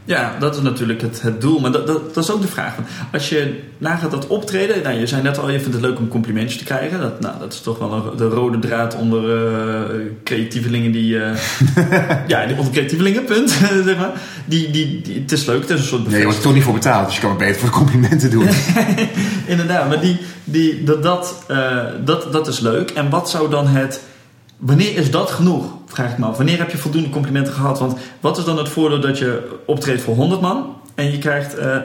[0.05, 1.59] Ja, dat is natuurlijk het, het doel.
[1.59, 2.75] Maar dat, dat, dat, is ook de vraag.
[3.13, 4.83] Als je nagaat dat optreden...
[4.83, 6.99] Nou, je zei net al, je vindt het leuk om complimentjes te krijgen.
[6.99, 11.13] Dat, nou, dat is toch wel een, de rode draad onder uh, creatievelingen die...
[11.13, 11.29] Uh,
[12.27, 13.49] ja, onder creatievelingen, punt.
[13.85, 14.11] zeg maar.
[14.45, 16.53] Die, die, die, het is leuk, het is een soort Nee, je wordt er toch
[16.53, 17.05] niet voor betaald.
[17.05, 18.47] Dus je kan maar beter voor de complimenten doen.
[19.45, 22.89] Inderdaad, maar die, die, dat, dat, uh, dat, dat is leuk.
[22.89, 24.01] En wat zou dan het
[24.57, 25.65] Wanneer is dat genoeg?
[25.85, 26.37] Vraag ik me af.
[26.37, 27.79] Wanneer heb je voldoende complimenten gehad?
[27.79, 31.59] Want wat is dan het voordeel dat je optreedt voor 100 man en je krijgt
[31.59, 31.75] uh,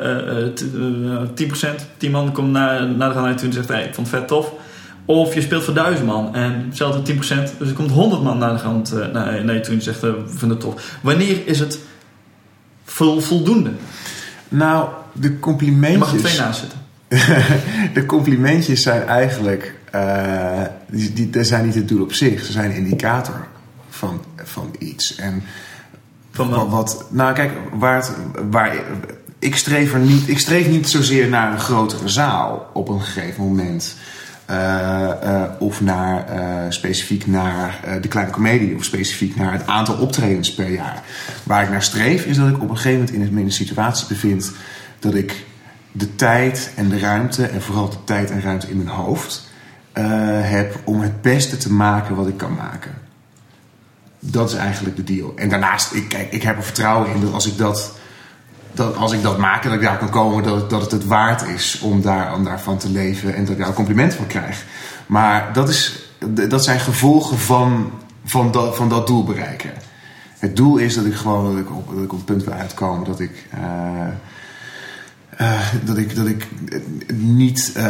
[0.75, 4.11] uh, 10%, 10 man komt naar, naar de gaan toe en zegt: hey, ik vond
[4.11, 4.53] het vet tof.
[5.05, 7.19] Of je speelt voor 1000 man en hetzelfde 10%,
[7.59, 10.05] dus er komt 100 man naar de hand uh, naar, naar je toe en zegt:
[10.05, 10.99] uh, we vinden het tof.
[11.03, 11.79] Wanneer is het
[12.85, 13.71] vol, voldoende?
[14.49, 15.93] Nou, de complimentjes.
[15.93, 16.79] Je mag er twee naast zitten.
[17.95, 22.45] de complimentjes zijn eigenlijk uh, die, die, zijn niet het doel op zich.
[22.45, 23.47] Ze zijn een indicator
[23.89, 25.15] van, van iets.
[25.17, 25.43] En
[26.31, 26.69] van wat?
[26.69, 27.05] wat?
[27.11, 28.13] Nou, kijk, waar, het,
[28.51, 28.75] waar
[29.39, 33.45] ik streef er niet, ik streef niet zozeer naar een grotere zaal op een gegeven
[33.45, 33.95] moment.
[34.51, 36.27] Uh, uh, of naar,
[36.69, 41.03] specifiek naar de kleine comedie, of specifiek naar het aantal optredens per jaar.
[41.43, 44.53] Waar ik naar streef is dat ik op een gegeven moment in een, situatie bevind
[44.99, 45.45] dat ik
[45.93, 49.50] de tijd en de ruimte, en vooral de tijd en ruimte in mijn hoofd,
[50.43, 52.95] heb om het beste te maken wat ik kan maken.
[54.19, 55.33] Dat is eigenlijk de deal.
[55.37, 57.93] En daarnaast, ik, kijk, ik heb er vertrouwen in dat als ik dat,
[58.73, 61.05] dat, als ik dat maak en dat ik daar kan komen, dat, dat het het
[61.05, 64.27] waard is om, daar, om daarvan te leven en dat ik daar een compliment van
[64.27, 64.65] krijg.
[65.07, 66.13] Maar dat, is,
[66.49, 67.91] dat zijn gevolgen van,
[68.25, 69.71] van, dat, van dat doel bereiken.
[70.39, 72.55] Het doel is dat ik gewoon dat ik op, dat ik op het punt wil
[72.55, 73.47] uitkomen dat ik.
[73.55, 73.61] Uh,
[75.41, 76.49] uh, dat, ik, dat ik
[77.15, 77.83] niet uh,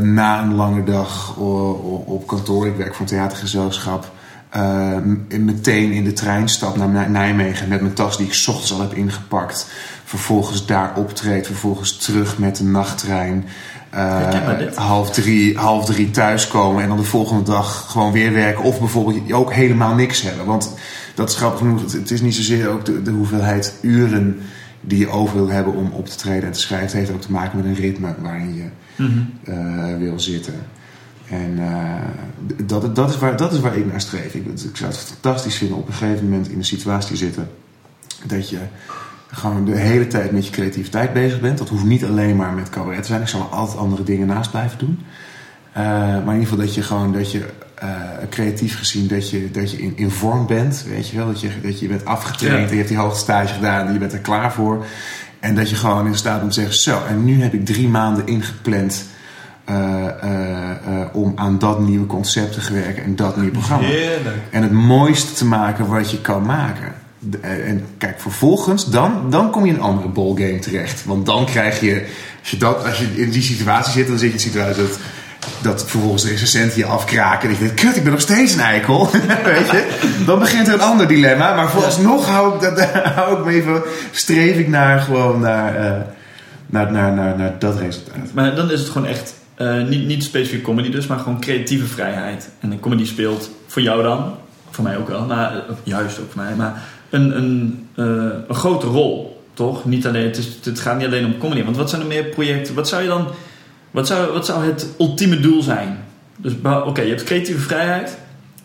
[0.00, 1.36] na een lange dag
[2.06, 4.12] op kantoor, ik werk voor een theatergezelschap,
[4.56, 4.96] uh,
[5.38, 8.80] meteen in de trein stap naar Nijmegen met mijn tas die ik s ochtends al
[8.80, 9.66] heb ingepakt.
[10.04, 13.44] Vervolgens daar optreed, vervolgens terug met de nachttrein.
[14.74, 18.64] half, drie, half drie thuiskomen en dan de volgende dag gewoon weer werken.
[18.64, 20.46] Of bijvoorbeeld ook helemaal niks hebben.
[20.46, 20.74] Want
[21.14, 21.92] dat is grappig genoeg.
[21.92, 24.40] Het is niet zozeer ook de, de hoeveelheid uren
[24.86, 26.86] die je over wil hebben om op te treden en te schrijven.
[26.86, 28.64] Het heeft ook te maken met een ritme waarin je
[28.96, 29.98] mm -hmm.
[29.98, 30.54] wil zitten.
[31.28, 34.34] En uh, dat, dat, is waar, dat is waar ik naar streef.
[34.34, 37.48] Ik, ik zou het fantastisch vinden op een gegeven moment in een situatie zitten
[38.24, 38.58] dat je
[39.26, 41.58] gewoon de hele tijd met je creativiteit bezig bent.
[41.58, 43.20] Dat hoeft niet alleen maar met cabaret te zijn.
[43.20, 44.98] Ik zal altijd andere dingen naast blijven doen.
[45.70, 47.44] Uh, maar in ieder geval dat je gewoon dat je
[47.82, 47.90] uh,
[48.30, 50.84] creatief gezien dat je, dat je in, in vorm bent.
[50.88, 52.64] Weet je wel, dat je, dat je bent afgetraind ja.
[52.64, 54.84] en je hebt die hoogtestage gedaan en je bent er klaar voor.
[55.40, 57.88] En dat je gewoon in staat om te zeggen: Zo, en nu heb ik drie
[57.88, 59.04] maanden ingepland.
[59.70, 63.86] Uh, uh, om aan dat nieuwe concept te werken en dat nieuwe programma.
[63.86, 64.36] Heerlijk.
[64.50, 66.92] En het mooiste te maken wat je kan maken.
[67.18, 71.04] De, en kijk, vervolgens, dan, dan kom je in een andere ballgame terecht.
[71.04, 72.06] Want dan krijg je,
[72.40, 74.82] als je, dat, als je in die situatie zit, dan zit je in een situatie
[74.82, 74.98] dat
[75.62, 77.48] dat vervolgens de recensenten je afkraken.
[77.48, 79.10] En je denkt, kut, ik ben nog steeds een eikel.
[79.44, 79.98] Weet je?
[80.26, 81.54] Dan begint er een ander dilemma.
[81.54, 86.00] Maar vooralsnog hou ik, dat, hou ik me even, streef ik naar gewoon naar, eh,
[86.66, 88.32] naar, naar, naar, naar dat resultaat.
[88.32, 91.86] Maar dan is het gewoon echt, eh, niet, niet specifiek comedy dus, maar gewoon creatieve
[91.86, 92.50] vrijheid.
[92.60, 94.34] En een comedy speelt voor jou dan,
[94.70, 98.86] voor mij ook wel, maar eh, juist ook voor mij, maar een, een, een grote
[98.86, 99.84] rol, toch?
[99.84, 101.64] Niet alleen, het, is, het gaat niet alleen om comedy.
[101.64, 102.74] Want wat zijn er meer projecten?
[102.74, 103.26] Wat zou je dan,
[103.94, 105.98] wat zou, wat zou het ultieme doel zijn?
[106.36, 106.52] Dus
[106.86, 108.16] oké, je hebt creatieve vrijheid.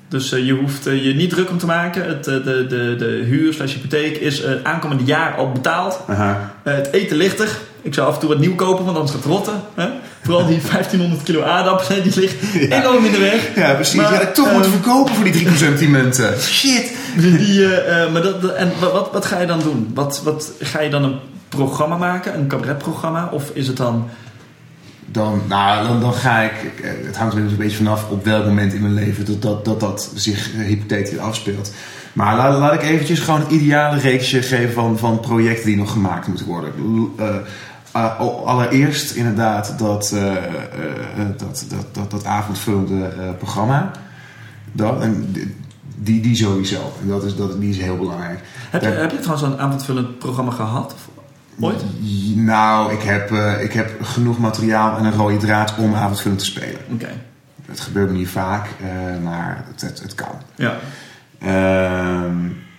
[0.08, 2.06] Dus eh, je hoeft eh, je niet druk om te maken.
[2.08, 6.00] Het, eh, de, de, de huur slash hypotheek is eh, aankomende jaar al betaald.
[6.08, 6.52] Aha.
[6.64, 7.50] Het eten ligt er.
[7.82, 9.54] Ik zou af en toe wat nieuw kopen, want anders gaat het rotten.
[9.76, 9.88] Hè?
[10.24, 13.56] Vooral die 1500 kilo aardappelen, die liggen enorm in de weg.
[13.56, 13.96] Ja, precies.
[13.96, 15.48] Maar, had ik toch moeten verkopen voor die
[15.88, 16.40] 3% munten.
[16.40, 16.92] Shit.
[17.18, 17.68] Die,
[18.12, 19.92] maar dat, dat- en wat, wat, wat ga je dan doen?
[19.94, 21.16] Wat, wat, ga je dan een
[21.50, 23.30] programma maken, een cabaretprogramma?
[23.32, 24.10] Of is het dan...
[25.12, 26.52] Dan, nou, dan, dan ga ik.
[26.84, 29.66] eh, Het hangt er een beetje vanaf op welk moment in mijn leven dat dat,
[29.66, 31.74] dat, dat zich eh, hypothetisch afspeelt.
[32.14, 35.92] Maar laat, laat ik eventjes gewoon het ideale reeksje geven van, van projecten die nog
[35.92, 36.74] gemaakt moeten worden.
[37.18, 37.36] Eh,
[37.96, 40.36] uh, allereerst inderdaad dat, uh, uh,
[41.38, 43.92] dat, dat, dat, dat avondvullende programma.
[44.72, 45.34] Dat, en
[45.96, 46.94] die, die sowieso.
[47.02, 48.40] En dat is, dat, die is heel belangrijk.
[48.70, 50.96] Heb je, heb je trouwens een avondvullend programma gehad?
[51.60, 51.84] Ooit?
[52.36, 56.46] Nou, ik heb, uh, ik heb genoeg materiaal en een rode draad om avondvullend te
[56.46, 56.80] spelen.
[56.92, 57.04] Oké.
[57.04, 57.16] Okay.
[57.66, 60.36] Het gebeurt me niet vaak, uh, maar het, het, het, kan.
[60.56, 60.76] Ja.
[61.44, 62.24] Uh,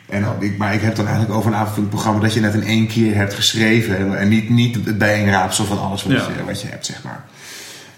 [0.08, 2.64] en, ik, maar ik heb dan eigenlijk over een avondvullend programma dat je net in
[2.64, 4.18] één keer hebt geschreven.
[4.18, 6.28] En niet, niet het bijeenraapsel van alles wat, ja.
[6.36, 7.24] je, wat je hebt, zeg maar.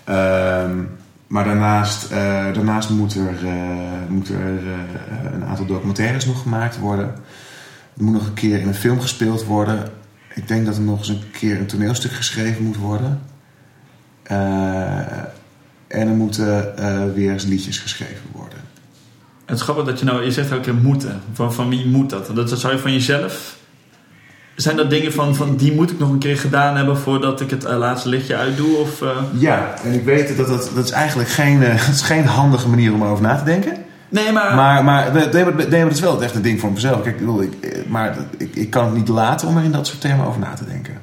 [0.08, 0.70] Uh,
[1.26, 2.18] maar daarnaast, uh,
[2.52, 3.52] daarnaast moet er, uh,
[4.08, 4.72] moet er uh,
[5.32, 7.06] een aantal documentaires nog gemaakt worden.
[7.96, 9.88] Er moet nog een keer in een film gespeeld worden.
[10.34, 13.22] Ik denk dat er nog eens een keer een toneelstuk geschreven moet worden.
[15.86, 16.74] en er moeten
[17.14, 18.58] weer eens liedjes geschreven worden.
[19.44, 21.20] Het is grappig dat je nou, je zegt elke keer moeten.
[21.32, 22.36] Van, van wie moet dat?
[22.36, 23.56] Dat zou je van jezelf.
[24.56, 27.50] Zijn dat dingen van, van die moet ik nog een keer gedaan hebben voordat ik
[27.50, 28.76] het uh, laatste lichtje uitdoe?
[28.76, 29.02] Of.
[29.38, 32.92] Ja, en ik weet dat dat, dat is eigenlijk geen, dat is geen handige manier
[32.92, 33.81] om over na te denken.
[34.12, 34.54] Nee, maar...
[34.54, 37.02] Maar, maar nee, dat is wel echt een ding voor mezelf.
[37.02, 39.86] Kijk, ik, bedoel, ik, maar ik, ik kan het niet laten om er in dat
[39.86, 41.00] soort termen over na te denken.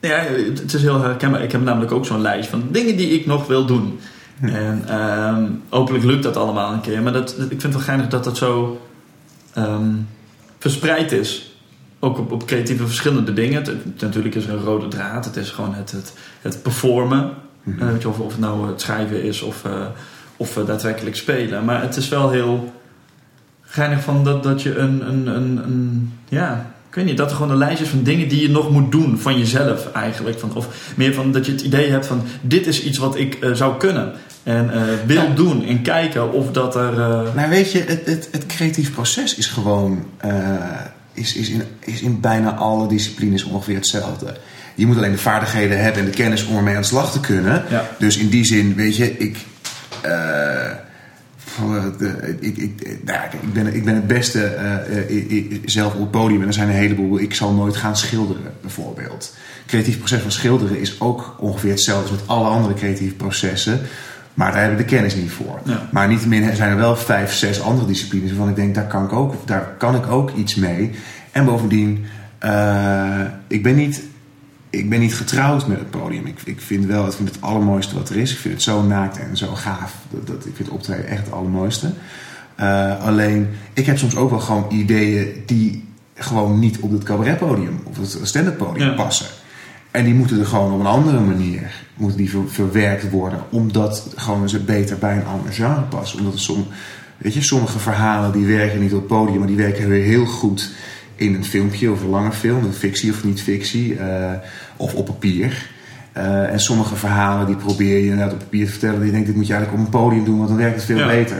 [0.00, 0.18] Ja,
[0.54, 1.42] het is heel herkenbaar.
[1.42, 3.98] Ik heb namelijk ook zo'n lijst van dingen die ik nog wil doen.
[4.40, 4.46] Hm.
[4.48, 7.02] En um, hopelijk lukt dat allemaal een keer.
[7.02, 8.80] Maar dat, ik vind het wel geinig dat dat zo
[9.58, 10.08] um,
[10.58, 11.56] verspreid is.
[11.98, 13.54] Ook op, op creatieve verschillende dingen.
[13.54, 15.24] Het, het, natuurlijk is er een rode draad.
[15.24, 17.30] Het is gewoon het, het, het performen.
[17.62, 17.82] Mm-hmm.
[17.82, 19.72] Uh, weet je, of, of het nou het schrijven is of, uh,
[20.36, 21.64] of uh, daadwerkelijk spelen.
[21.64, 22.72] Maar het is wel heel
[23.60, 27.36] geinig van dat, dat je een, een, een, een ja, ik weet niet, dat er
[27.36, 30.38] gewoon een lijst is van dingen die je nog moet doen van jezelf eigenlijk.
[30.38, 33.38] Van, of meer van dat je het idee hebt van dit is iets wat ik
[33.40, 34.12] uh, zou kunnen.
[34.42, 35.34] En uh, wil ja.
[35.34, 36.92] doen en kijken of dat er...
[36.92, 37.34] Uh...
[37.34, 40.06] Nou weet je, het, het, het creatief proces is gewoon...
[41.12, 44.36] is, is, in, is in bijna alle disciplines ongeveer hetzelfde.
[44.74, 47.20] Je moet alleen de vaardigheden hebben en de kennis om ermee aan de slag te
[47.20, 47.64] kunnen.
[47.70, 47.88] Ja.
[47.98, 49.36] Dus in die zin, weet je, ik...
[52.40, 54.56] Ik, ik, nou, ik, ben, ik ben het beste
[55.08, 57.20] uh, zelf op het podium en er zijn een heleboel.
[57.20, 59.34] Ik zal nooit gaan schilderen, bijvoorbeeld.
[59.58, 63.80] Het creatief proces van schilderen is ook ongeveer hetzelfde als met alle andere creatieve processen.
[64.34, 65.60] Maar daar hebben we de kennis niet voor.
[65.64, 65.88] Ja.
[65.92, 69.12] Maar niettemin zijn er wel vijf, zes andere disciplines waarvan ik denk, daar kan ik
[69.12, 70.90] ook, daar kan ik ook iets mee.
[71.32, 72.06] En bovendien,
[72.44, 74.02] uh, ik ben niet
[74.76, 76.26] ik ben niet getrouwd met het podium.
[76.26, 78.32] Ik, ik vind wel, ik vind het allermooiste wat er is.
[78.32, 79.94] Ik vind het zo naakt en zo gaaf.
[80.10, 81.92] Dat, dat, ik vind optreden echt het allermooiste.
[82.60, 85.84] Uh, alleen, ik heb soms ook wel gewoon ideeën die
[86.14, 88.94] gewoon niet op het cabaretpodium of het stand-up podium Ja.
[88.94, 89.26] passen.
[89.90, 93.40] En die moeten er gewoon op een andere manier moeten die ver- verwerkt worden.
[93.50, 96.18] Omdat gewoon ze beter bij een ander genre passen.
[96.18, 96.66] Omdat som,
[97.18, 100.26] weet je, sommige verhalen die werken niet op het podium, maar die werken weer heel
[100.26, 100.70] goed
[101.14, 104.32] in een filmpje of een lange film, een fictie of niet fictie, uh,
[104.76, 105.68] of op papier.
[106.16, 108.96] Uh, en sommige verhalen die probeer je inderdaad op papier te vertellen.
[108.96, 110.84] Die je denkt, dit moet je eigenlijk op een podium doen, want dan werkt het
[110.84, 111.06] veel Ja.
[111.06, 111.36] beter.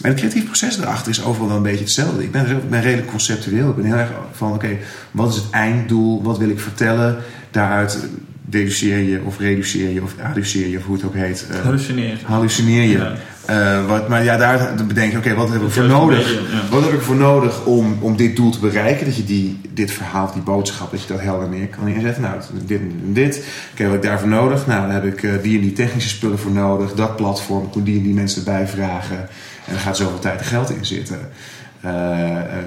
[0.00, 2.22] Maar het creatief proces erachter is overal wel een beetje hetzelfde.
[2.22, 3.68] Ik ben, ik ben redelijk conceptueel.
[3.68, 4.78] Ik ben heel erg van, oké, okay,
[5.10, 6.22] wat is het einddoel?
[6.22, 7.16] Wat wil ik vertellen?
[7.50, 7.98] Daaruit
[8.44, 11.46] deduceer je of reduceer je of adduceer je, of hoe het ook heet.
[11.50, 12.18] Uh, Hallucineer.
[12.24, 12.98] hallucineer je.
[12.98, 13.14] Ja.
[13.50, 16.32] Uh, wat, maar ja, daar bedenk je, oké, okay, wat heb ik voor nodig?
[16.32, 16.38] ja.
[16.70, 19.06] Wat heb ik voor nodig om, om dit doel te bereiken?
[19.06, 22.22] Dat je die, dit verhaal, die boodschap, dat je dat helder neer kan neerzetten.
[22.22, 23.36] Nou, dit en dit.
[23.36, 24.66] Oké, okay, wat heb ik daarvoor nodig?
[24.66, 26.94] Nou, daar heb ik uh, die en die technische spullen voor nodig.
[26.94, 29.28] Dat platform, ik moet die en die mensen erbij vragen.
[29.66, 31.18] En er gaat zoveel tijd en geld in zitten.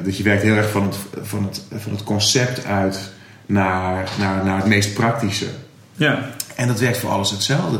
[0.03, 2.99] Dat je werkt heel erg van het, van het, van het concept uit
[3.45, 5.45] naar, naar, naar het meest praktische.
[5.95, 6.29] Ja.
[6.55, 7.79] En dat werkt voor alles hetzelfde.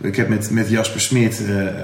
[0.00, 1.74] Ik heb met, met Jasper Smit, eh, eh,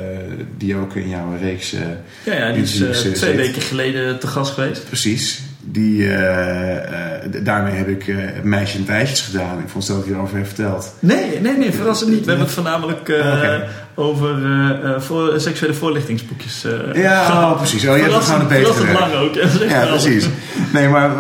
[0.57, 1.73] die ook in jouw reeks...
[1.73, 1.81] eh,
[2.25, 4.85] Ja, ja die is twee weken geleden te gast geweest.
[4.85, 5.41] Precies.
[5.71, 9.59] Die, eh, eh, d- daarmee heb ik eh meisjes en ijsjes gedaan.
[9.59, 10.95] Ik vond het dat je erover heeft verteld.
[10.99, 12.21] Nee, nee, nee, verrassend niet.
[12.21, 13.69] We hebben het voornamelijk eh, Oké.
[13.95, 17.87] over eh, eh, voor, seksuele voorlichtingsboekjes eh, Ja, oh, precies.
[17.87, 18.73] Oh, je hebt het gewoon een betere.
[18.73, 19.69] verrassend lang ook.
[19.71, 20.29] Ja, precies.
[20.73, 21.11] Nee, maar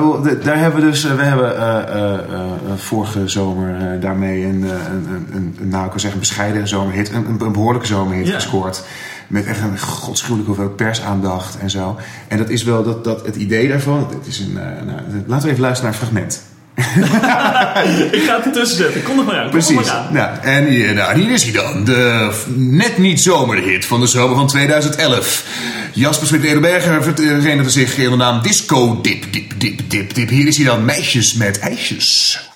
[0.42, 4.62] daar hebben we dus, we hebben eh, eh, eh, eh, vorige zomer eh, daarmee een,
[4.62, 4.68] een,
[5.08, 8.34] een, een, een, nou ik kan zeggen, bescheiden zomerhit, een, een, een behoorlijke zomerhit Ja.
[8.34, 8.82] gescoord.
[9.28, 11.98] Met echt een godschuwelijk hoeveel persaandacht en zo.
[12.28, 14.08] En dat is wel dat, dat het idee daarvan.
[14.18, 16.42] Het is een, eh, nou, laten we even luisteren naar een fragment.
[18.12, 19.02] Ik ga het ertussen zetten.
[19.02, 19.74] Kom er maar er Precies.
[19.74, 20.12] maar aan.
[20.12, 21.84] Nou, en hier, nou, hier is hij dan.
[21.84, 25.44] De net niet zomerhit van de zomer van 2011.
[25.92, 30.28] Jasper Smit Edelberger verenigde zich in de naam Disco Dip, Dip, Dip, Dip, Dip.
[30.28, 32.47] Hier is hij dan, Meisjes met ijsjes.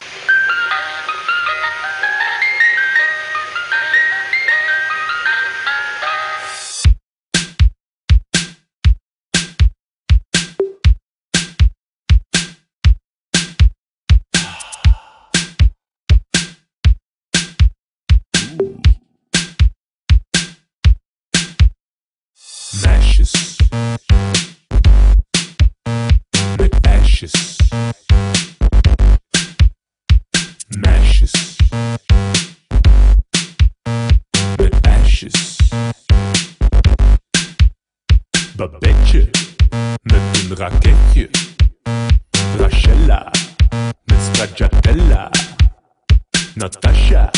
[46.62, 47.30] Natasha.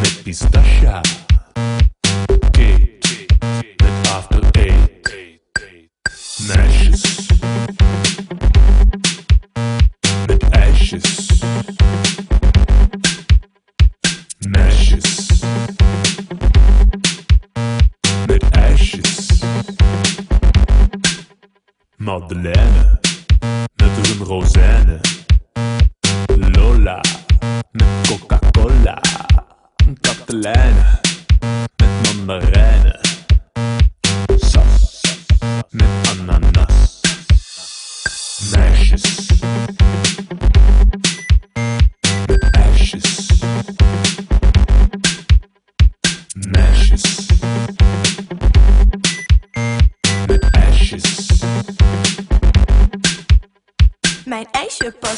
[0.00, 1.00] Met pistacha.
[2.50, 3.26] Kate.
[3.76, 5.14] Met after eight.
[6.46, 7.28] Meisjes.
[10.26, 11.28] Met ijsjes.
[14.48, 15.28] Meisjes.
[18.26, 19.42] Met ijsjes.
[21.96, 23.00] Madeleine.
[23.74, 25.21] Met een rozijnen.
[30.42, 30.98] kleine
[32.26, 32.81] mit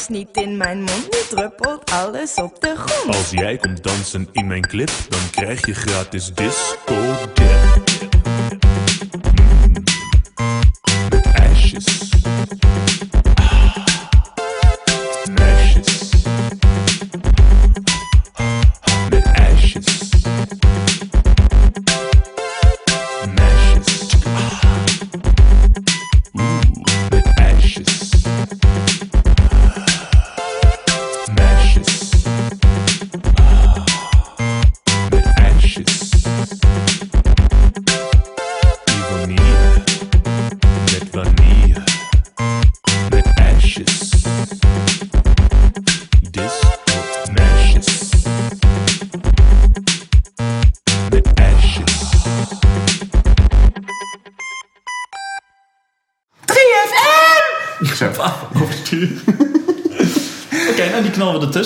[0.09, 3.15] niet in mijn mond, nu druppelt alles op de grond.
[3.15, 6.95] Als jij komt dansen in mijn clip, dan krijg je gratis disco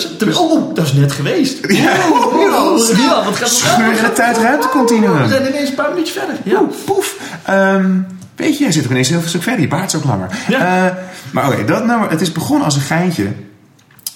[0.04, 0.18] ertussen.
[0.18, 1.58] Ten- Oh, dat is net geweest.
[1.68, 1.94] Ja.
[2.12, 5.22] Oh, ja, wat gaat er het tijd-ruimtecontinuum.
[5.22, 6.36] We zijn ineens een paar minuutjes verder.
[6.44, 6.62] Ja.
[6.86, 7.16] Poef.
[7.44, 7.98] Ehm,
[8.36, 9.62] weet je, jij zit ook ineens heel veel stuk verder.
[9.62, 10.30] Je baard is ook langer.
[10.48, 10.88] Ja.
[10.88, 10.96] Eh,
[11.32, 13.28] maar oké, dat nummer, het is begonnen als een geintje.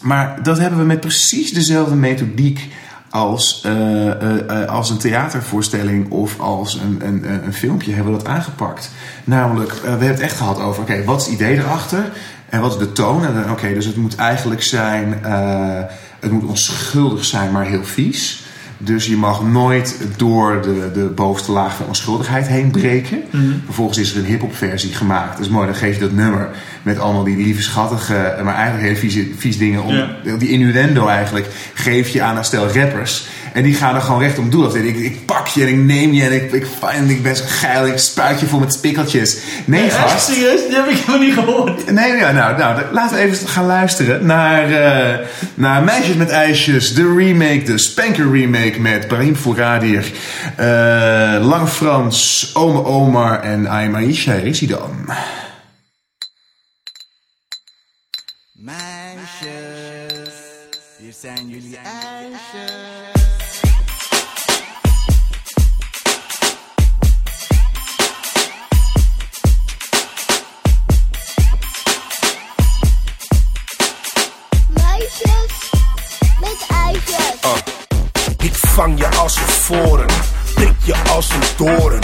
[0.01, 2.69] Maar dat hebben we met precies dezelfde methodiek
[3.09, 8.27] als, eh, eh, als een theatervoorstelling of als een, een, een, filmpje hebben we dat
[8.27, 8.89] aangepakt.
[9.23, 12.11] Namelijk, we hebben het echt gehad over, oké, wat is het idee erachter?
[12.53, 13.25] En wat is de toon?
[13.25, 15.81] En Oké, dus het moet eigenlijk zijn, eh,
[16.19, 18.43] het moet onschuldig zijn, maar heel vies.
[18.77, 23.23] Dus je mag nooit door de, de bovenste laag van onschuldigheid heen breken.
[23.65, 25.31] Vervolgens is er een hip-hop versie gemaakt.
[25.31, 26.49] Dat is mooi, dan geef je dat nummer
[26.81, 29.83] met allemaal die lieve schattige, maar eigenlijk hele vieze, vies dingen.
[29.83, 30.05] Om.
[30.37, 33.27] Die innuendo eigenlijk geef je aan een stel rappers.
[33.53, 34.75] En die gaan er gewoon recht om doel.
[34.75, 37.43] Ik, ik pak je en ik neem je en ik, ik, en ik ben zo
[37.47, 37.87] geil.
[37.87, 39.37] Ik spuit je vol met spikkeltjes.
[39.65, 40.25] Nee, gast.
[40.25, 40.67] serieus?
[40.67, 41.91] Die heb ik helemaal niet gehoord.
[41.91, 46.93] Nee, ja, nou, nou, laten we even gaan luisteren naar, eh, naar Meisjes met IJsjes.
[46.93, 50.11] De remake, de Spanker remake met Brahim Fouradier.
[50.55, 54.34] eh Lang Frans, Ome Omar en Aim Aisha.
[54.34, 55.05] Hier is hij dan.
[58.53, 60.34] Meisjes,
[60.97, 63.22] hier zijn jullie ijsjes.
[78.74, 80.05] Je als een voren,
[80.53, 81.99] prik je als een toren.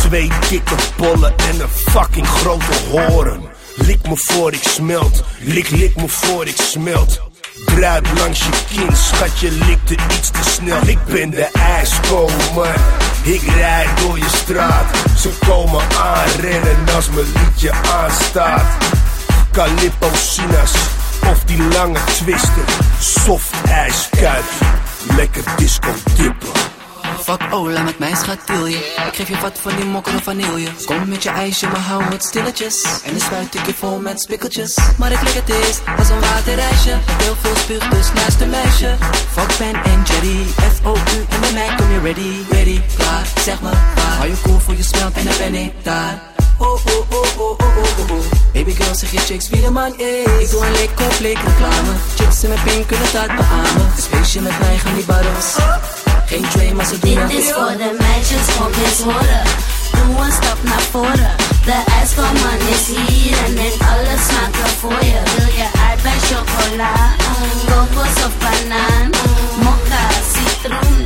[0.00, 3.40] Twee dikke bollen en een fucking grote horen.
[3.74, 7.20] Lik me voor ik smelt, lik, lik me voor ik smelt.
[7.64, 10.80] Druip langs je kin, schat je likte iets te snel.
[10.86, 12.74] Ik ben de ijskomer,
[13.22, 14.96] ik rijd door je straat.
[15.18, 18.66] Ze komen aanrennen als mijn liedje aanstaat.
[19.52, 20.72] Calippo Sinas
[21.30, 22.64] of die lange twister.
[23.00, 24.44] Soft ijskuit,
[25.16, 26.66] lekker disco dippen.
[27.26, 28.74] Fuck Ola met mij schat je.
[29.06, 30.68] Ik geef je wat van die mokkere vanille.
[30.84, 32.82] Kom met je ijsje, maar hou het stilletjes.
[33.04, 34.78] En dan spuit ik je vol met spikkeltjes.
[34.98, 36.90] Maar ik leg het als een waterreisje.
[37.06, 38.96] Met heel veel spuug, dus naast een meisje.
[39.32, 43.26] Fuck Ben en Jerry, F-O-U en bij mij kom je ready, ready, klaar.
[43.44, 46.35] Zeg me waar, hou je cool voor je smelt en dan ben ik daar.
[46.58, 48.24] Oh, oh, oh, oh, oh, oh.
[48.52, 50.40] Baby girl, zeg je chicks wie de man is.
[50.40, 51.92] Ik doe een lekker compleet reclame.
[52.16, 53.92] Chicks in mijn pink kunnen dat beamen.
[54.10, 55.56] Feestje met mij gaan die barrels.
[56.26, 59.42] Geen twee, maar ze doen Dit is voor de meisjes, kom eens horen.
[59.92, 61.34] Doe een stap naar voren.
[61.64, 65.20] De ijskomman is hier en heeft alles smaken voor je.
[65.36, 66.92] Wil je aardbei, chocola,
[67.66, 69.10] kokos of banaan,
[69.62, 71.04] mokka, citroen,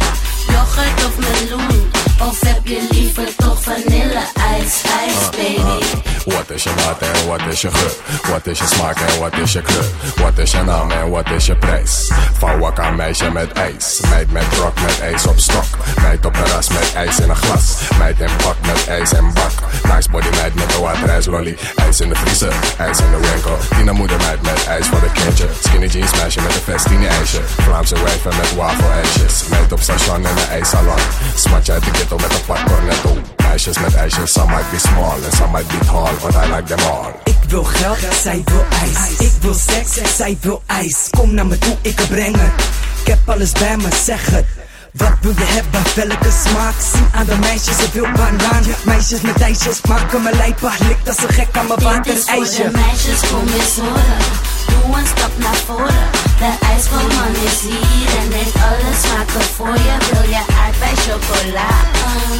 [0.49, 2.10] yoghurt of meloen?
[2.21, 5.85] Of heb je liever toch vanille ijs, ijs, baby?
[6.25, 7.93] Wat is je maat en wat is je geur?
[8.31, 9.85] Wat is je smaak en wat is je kleur?
[10.17, 12.11] Wat is je naam en wat is je prijs?
[12.39, 14.01] Van wakka meisje met ijs.
[14.11, 15.65] Meid met rok met ijs op stok.
[16.03, 17.77] Meid op terras met ijs in een glas.
[17.99, 19.53] Meid in pak met ijs en bak.
[19.95, 21.57] Nice body meid met een waterijs lolly.
[21.77, 23.57] IJs in de vriezer, ijs in de winkel.
[23.77, 25.47] Tina moeder meid met ijs voor de kindje.
[25.61, 27.41] Skinny jeans meisje met een festine ijsje.
[27.43, 29.49] Vlaamse wijven met wafel ijsjes.
[29.49, 30.99] Meid op station in een ijsalon.
[31.35, 33.17] Smatje uit de ghetto met een pak cornetto.
[33.37, 36.75] Meisjes met ijsjes, some might be small and some might be tall, but I like
[36.75, 37.13] them all.
[37.25, 39.19] Ik wil geld, zij wil ijs.
[39.19, 41.09] Ik wil seks, zij wil ijs.
[41.11, 42.65] Kom naar me toe, ik breng het.
[43.01, 44.47] Ik heb alles bij me, zeg het.
[44.93, 46.75] Wat wil je hebben, welke smaak?
[46.93, 48.63] Zie aan de meisjes, ze wil banaan.
[48.83, 50.73] Meisjes met ijsjes maken me lijpa.
[50.89, 52.63] Likt als een gek aan mijn water Dit is voor ijsje.
[52.63, 54.50] de meisjes, kom eens horen.
[54.91, 56.11] Doe een stap naar voren.
[56.39, 59.97] De ijskomman is hier en heeft alle smaken voor je.
[60.11, 61.69] Wil je aardbei, chocola,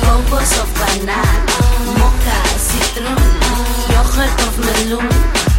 [0.01, 1.41] kokos of banaan,
[1.99, 2.39] mokka,
[2.69, 3.33] citroen,
[3.89, 5.09] yoghurt of meloen?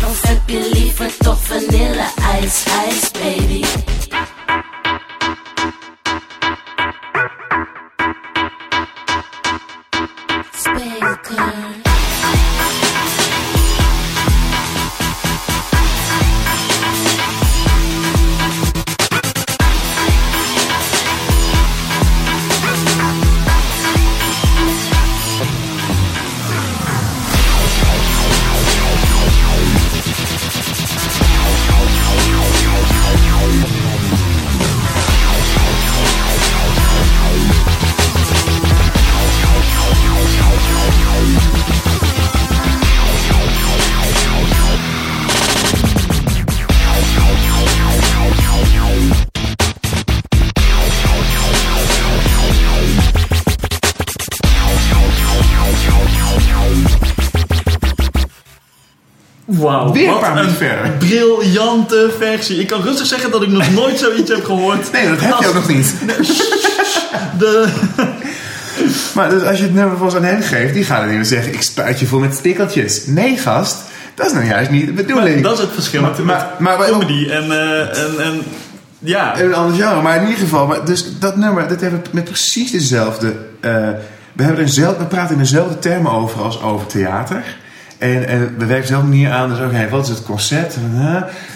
[0.10, 3.66] Of heb je liever toch vanille ijs, ijs, baby?
[60.08, 60.92] Een wat een verder.
[61.00, 62.60] briljante versie.
[62.60, 64.92] Ik kan rustig zeggen dat ik nog nooit zoiets heb gehoord.
[64.92, 65.94] Nee, dat heb je ook nog niet.
[67.40, 67.68] De,
[69.14, 71.26] Maar dus als je het nummer van zo'n hen geeft, die gaat dan niet meer
[71.26, 73.06] zeggen: Ik spuit je vol met stikkeltjes.
[73.06, 73.78] Nee, gast,
[74.16, 75.44] dat is nou juist niet de bedoeling.
[75.44, 78.42] dat is het verschil Maar- met, maar- maar- maar- comedy en, eh, en, en
[79.00, 79.40] ja.
[79.40, 82.24] Een ander genre, maar in ieder geval, maar dus dat nummer, dat hebben we met
[82.24, 83.36] precies dezelfde.
[83.60, 83.72] eh,
[84.34, 87.44] we, hebben er zelf, we praten in dezelfde termen over als over theater.
[88.02, 89.50] En, en we werken dezelfde manier aan.
[89.50, 90.78] Dus oké, wat is het concept?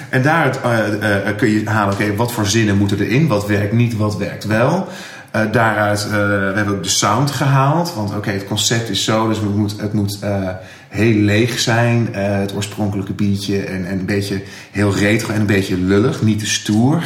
[0.10, 3.28] En daaruit eh, eh, kun je halen, oké, wat voor zinnen moeten erin?
[3.28, 4.88] Wat werkt niet, wat werkt wel?
[5.32, 7.94] Eh, daaruit, eh, we hebben ook de sound gehaald.
[7.96, 10.50] Want oké, het concept is zo, dus het moet, het moet eh,
[10.90, 12.14] heel leeg zijn.
[12.14, 13.60] eh, het oorspronkelijke beatje.
[13.64, 14.42] En, en een beetje
[14.72, 17.04] heel retro en een beetje lullig, niet te stoer.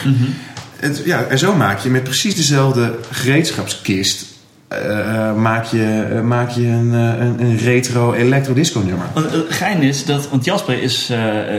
[0.76, 4.29] Het, ja, en zo maak je met precies dezelfde gereedschapskist...
[4.70, 9.06] eh, eh, maak, je, eh, maak je een, een, een retro electro-disco nummer.
[9.14, 11.10] Want het gein is dat, want Jasper is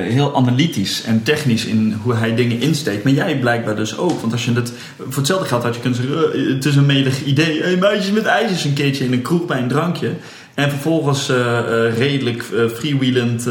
[0.08, 3.04] heel analytisch en technisch in hoe hij dingen insteekt.
[3.04, 4.20] Maar jij blijkbaar dus ook.
[4.20, 7.24] Want als je het, voor hetzelfde geld had je kunnen zeggen, het is een medig
[7.24, 7.62] idee.
[7.62, 10.10] Hey, meisjes met ijsjes een keertje in een kroeg bij een drankje.
[10.54, 11.30] En vervolgens
[11.96, 13.44] redelijk eh, freewheelend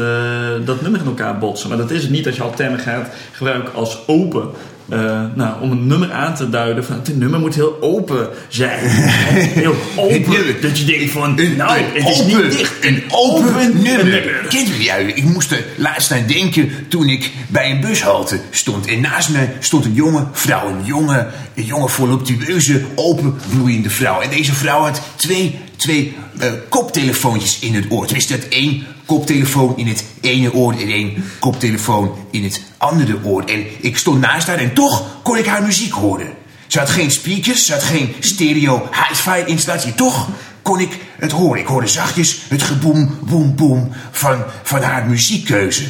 [0.64, 1.68] dat nummer in elkaar botsen.
[1.68, 4.48] Maar dat is het niet als je al termen gaat gebruiken als open.
[4.90, 6.84] Eh, nou, om een nummer aan te duiden.
[6.84, 8.80] Van, het nummer moet heel open zijn.
[9.62, 10.60] heel open.
[10.60, 12.72] dat je denkt van, nou, het is open, niet dicht.
[12.80, 14.04] Een open, Open nummer.
[14.04, 14.46] nummer.
[14.48, 14.72] Kent u?
[15.14, 18.86] Ik moest er laatst aan denken toen ik bij een bushalte stond.
[18.86, 20.68] En naast me stond een jonge vrouw.
[20.68, 24.20] Een jonge, een jonge voluptueuze, openbloeiende vrouw.
[24.20, 28.04] En deze vrouw had twee, twee eh, koptelefoontjes in het oor.
[28.04, 33.44] Tenminste, had één koptelefoon in het ene oor en één koptelefoon in het andere oor.
[33.44, 36.28] En ik stond naast haar en toch kon ik haar muziek horen.
[36.66, 39.94] Ze had geen speakers, ze had geen stereo hi-fi installatie.
[39.94, 40.28] Toch
[40.62, 41.60] kon ik het horen.
[41.60, 45.84] Ik hoorde zachtjes het geboem, boem, boem van, van haar muziekkeuze.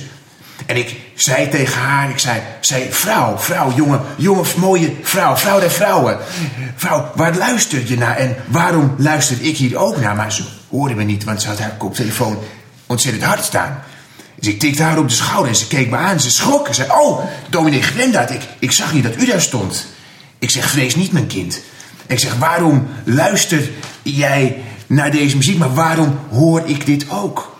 [0.66, 5.60] En ik zei tegen haar, ik zei, zei vrouw, vrouw, jonge, jonge, mooie vrouw, vrouw
[5.60, 6.18] der vrouwen.
[6.76, 10.16] Vrouw, waar luister je naar en waarom luister ik hier ook naar?
[10.16, 12.38] Maar ze hoorde me niet, want ze had haar koptelefoon
[12.90, 13.82] ontzettend hard staan.
[14.34, 16.20] Dus ik tikte haar op de schouder en ze keek me aan.
[16.20, 19.86] Ze schrok en zei, oh, dominee Glendaat, ik, ik zag niet dat u daar stond.
[20.38, 21.60] Ik zeg, vrees niet, mijn kind.
[22.06, 23.70] Ik zeg, waarom luister
[24.02, 27.56] jij naar deze muziek, maar waarom hoor ik dit ook?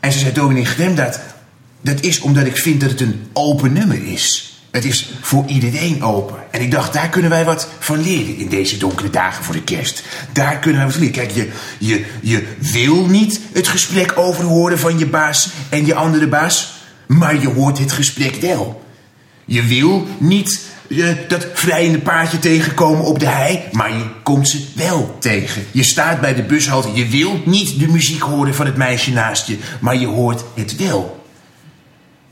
[0.00, 1.20] En ze zei, dominee Glemdaat,
[1.80, 4.51] dat is omdat ik vind dat het een open nummer is.
[4.72, 6.36] Het is voor iedereen open.
[6.50, 9.62] En ik dacht, daar kunnen wij wat van leren in deze donkere dagen voor de
[9.62, 10.02] kerst.
[10.32, 11.26] Daar kunnen wij wat van leren.
[11.26, 16.28] Kijk, je, je, je wil niet het gesprek overhoren van je baas en je andere
[16.28, 16.72] baas,
[17.06, 18.84] maar je hoort het gesprek wel.
[19.44, 24.64] Je wil niet eh, dat vrijende paardje tegenkomen op de hei, maar je komt ze
[24.74, 25.66] wel tegen.
[25.70, 29.46] Je staat bij de bushalte, je wil niet de muziek horen van het meisje naast
[29.46, 31.21] je, maar je hoort het wel.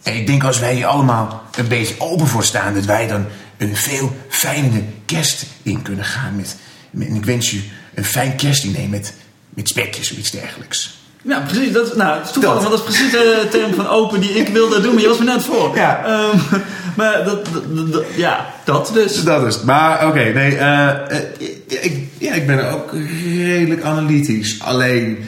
[0.03, 3.27] En ik denk als wij hier allemaal een beetje open voor staan, dat wij dan
[3.59, 6.37] een veel fijnere kerst in kunnen gaan.
[6.37, 6.57] Met,
[7.15, 7.63] ik wens u
[7.95, 9.15] een fijn kerstdiner met,
[9.49, 10.99] met spekjes of iets dergelijks.
[11.23, 11.73] Ja, precies.
[11.73, 14.49] Dat, nou, het is toevallig, want dat is precies de term van open die ik
[14.49, 15.77] wilde doen, maar je was me net voor.
[15.77, 16.05] Ja.
[16.05, 16.39] Ehm,
[16.97, 19.23] maar dat, dat- dat- dat- ja, dat dus.
[19.25, 19.65] Dat is het.
[19.65, 20.57] Maar oké, nee.
[20.57, 21.23] eh, eh,
[21.67, 22.93] ik, ja, ik ben ook
[23.39, 24.57] redelijk analytisch.
[24.61, 25.19] Alleen,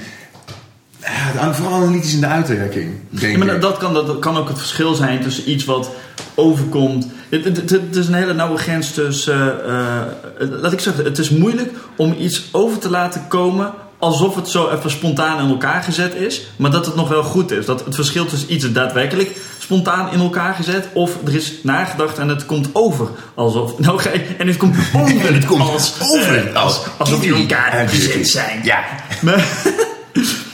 [1.03, 4.59] eh, vooral analytisch in de uitwerking, denk Ja, maar dat kan, dat kan ook het
[4.59, 5.91] verschil zijn tussen iets wat
[6.35, 7.07] overkomt.
[7.29, 9.65] Het, het, is een hele nauwe grens tussen.
[9.67, 14.35] eh, eh, laat ik zeggen, het is moeilijk om iets over te laten komen alsof
[14.35, 17.67] het zo even spontaan in elkaar gezet is, maar dat het nog wel goed is.
[17.67, 22.29] Dat het verschil tussen iets daadwerkelijk spontaan in elkaar gezet of er is nagedacht en
[22.29, 23.79] het komt over alsof.
[23.79, 24.01] Nou,
[24.39, 25.27] en het komt over.
[25.27, 28.61] En het komt als, over als, alsof die in elkaar gezet zijn.
[28.65, 28.81] Ja.
[29.21, 29.47] Maar,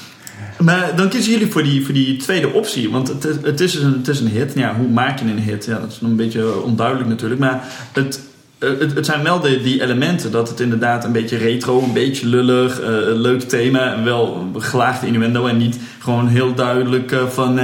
[0.59, 2.91] maar dan kiezen jullie voor die, voor die tweede optie.
[2.91, 4.53] Want het, het, is een, het is een hit.
[4.55, 5.65] Ja, hoe maak je een hit?
[5.65, 7.41] Ja, dat is een beetje onduidelijk natuurlijk.
[7.41, 8.21] Maar het,
[8.59, 10.31] eh, het, het zijn wel die elementen.
[10.31, 14.03] Dat het inderdaad een beetje retro, een beetje lullig, eh, leuk thema.
[14.03, 15.47] Wel gelaagde innuendo.
[15.47, 17.61] En niet gewoon heel duidelijk eh, van...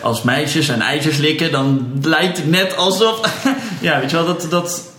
[0.00, 3.44] als meisjes en ijsjes likken, dan lijkt het net alsof...
[3.80, 4.46] ja, weet je wel, dat...
[4.50, 4.89] dat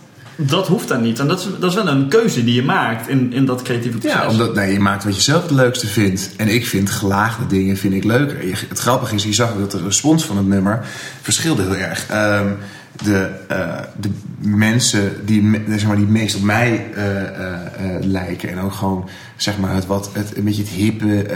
[0.46, 1.18] dat hoeft dan niet.
[1.18, 3.98] En dat is, dat is wel een keuze die je maakt in, in dat creatieve
[3.98, 4.20] proces.
[4.20, 6.30] Ja, omdat nee, je maakt wat je zelf het leukste vindt.
[6.36, 8.46] En ik vind gelaagde dingen vind ik leuker.
[8.46, 10.84] Je- Het grappige is, je zag ook dat de respons van het nummer
[11.22, 12.06] verschilde heel erg.
[12.08, 12.46] Ehm,
[13.04, 18.48] de, eh, de mensen die, zeg maar, die meest op mij eh, eh, lijken.
[18.50, 21.26] En ook gewoon zeg maar, het, wat, het, een beetje het hippe.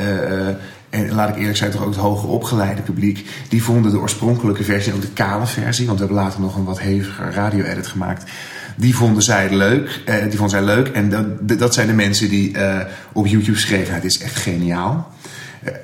[0.91, 3.27] en laat ik eerlijk zijn, toch ook het hoger opgeleide publiek.
[3.49, 5.87] Die vonden de oorspronkelijke versie, ook de kale versie.
[5.87, 8.31] Want we hebben later nog een wat heviger radio-edit gemaakt.
[8.77, 10.03] Die vonden zij leuk.
[10.05, 10.89] eh, die vonden zij leuk.
[10.89, 12.79] En dat, dat zijn de mensen die eh,
[13.13, 15.13] op YouTube schreven: "Nou, dit is echt geniaal.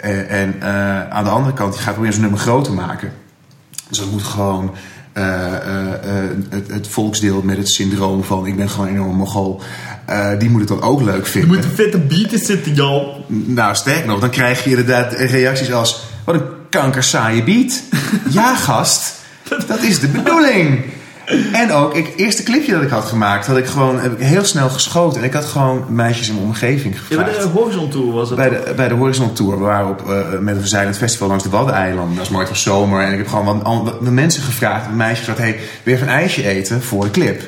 [0.00, 0.62] Eh, en
[1.10, 3.12] aan de andere kant, je gaat proberen zo'n nummer groot te maken.
[3.88, 4.74] Dus dat moet gewoon
[6.50, 9.60] het, het volksdeel met het syndroom van ik ben gewoon een enorme mogol.
[10.38, 11.50] die moet het dan ook leuk Je vinden.
[11.54, 13.18] moet een vette beat in zitten, joh.
[13.28, 16.02] Nou, sterk nog, dan krijg je inderdaad reacties als...
[16.24, 17.82] Wat een kankersaaie beat.
[18.30, 19.14] ja, gast.
[19.66, 20.80] Dat is de bedoeling.
[21.52, 23.46] En ook, ik, het eerste clipje dat ik had gemaakt...
[23.46, 25.20] had ik gewoon heb ik heel snel geschoten.
[25.20, 27.30] En ik had gewoon meisjes in mijn omgeving Ja, gevraagd.
[27.36, 28.38] bij de Horizon Tour was het.
[28.38, 29.58] Bij de, bij de Horizon Tour.
[29.58, 32.14] We waren op, eh, met een verzeilend festival langs de Waddeneilanden.
[32.16, 33.02] Dat is mooi, het was zomer.
[33.02, 34.86] En ik heb gewoon wat, wat mensen gevraagd.
[34.86, 37.42] Een meisje gezegd, hey, wil je even een ijsje eten voor de clip?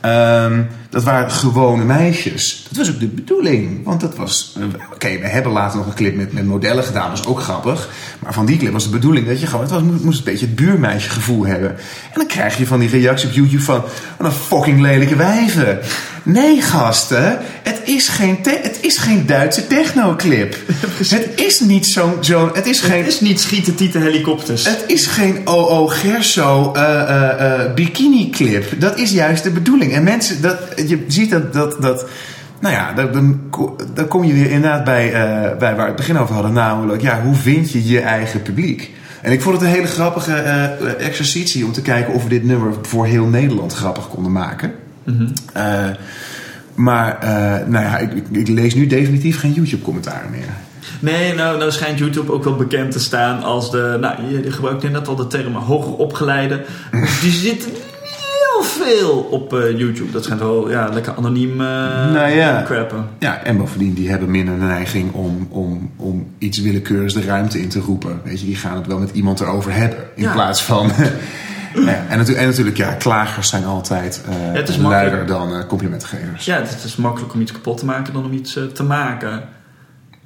[0.00, 2.64] Ehm, dat waren gewone meisjes.
[2.68, 3.84] Dat was ook de bedoeling.
[3.84, 4.56] Want dat was...
[4.58, 4.62] eh,
[4.92, 7.08] Oké, we hebben later nog een clip met, met modellen gedaan.
[7.10, 7.88] Dat was ook grappig.
[8.18, 9.60] Maar van die clip was de bedoeling dat je gewoon...
[9.64, 11.70] Het was, moest een beetje het buurmeisje gevoel hebben.
[11.70, 13.82] En dan krijg je van die reactie op YouTube van...
[14.18, 15.78] Wat een fucking lelijke wijven.
[16.22, 17.38] Nee, gasten.
[17.62, 20.56] Het is geen, te- het is geen Duitse technoclip.
[21.08, 22.12] het is niet zo'n...
[22.20, 22.98] Zo, het is geen...
[22.98, 24.64] Het is niet schieten tieten helikopters.
[24.66, 25.86] Het is geen O.O.
[25.86, 28.80] Gerso eh, bikini clip.
[28.80, 29.92] Dat is juist de bedoeling.
[29.92, 32.06] En mensen, dat, je ziet dat, dat, dat
[32.60, 35.82] nou ja, dan, dan, ko- dan kom je weer inderdaad bij, eh, bij waar we
[35.82, 36.52] het begin over hadden.
[36.52, 38.90] Namelijk, ja, hoe vind je je eigen publiek?
[39.22, 42.44] En ik vond het een hele grappige eh, exercitie om te kijken of we dit
[42.44, 44.72] nummer voor heel Nederland grappig konden maken.
[45.04, 45.26] Mhm.
[45.52, 45.84] Eh,
[46.74, 47.18] maar
[47.66, 50.48] nou ja, ik, ik, ik lees nu definitief geen YouTube-commentaren meer.
[51.00, 53.96] Nee, nou, nou schijnt YouTube ook wel bekend te staan als de...
[54.00, 56.64] Nou, je, gebruikt net al de term hoger opgeleide.
[57.22, 57.70] Die zitten
[58.86, 60.12] veel op eh, YouTube.
[60.12, 62.62] Dat schijnt wel ja, lekker anoniem Nou ja.
[62.66, 63.08] crappen.
[63.18, 67.60] Ja, en bovendien, die hebben minder een neiging om, om, om iets willekeurigs de ruimte
[67.60, 68.20] in te roepen.
[68.24, 69.98] Weet je, die gaan het wel met iemand erover hebben.
[70.14, 70.32] In Ja.
[70.32, 70.90] plaats van...
[71.84, 74.22] Ja, en, natu- en natuurlijk, ja, klagers zijn altijd
[74.52, 76.44] het is luider dan complimentgevers.
[76.44, 79.42] Ja, het is makkelijk om iets kapot te maken dan om iets te maken.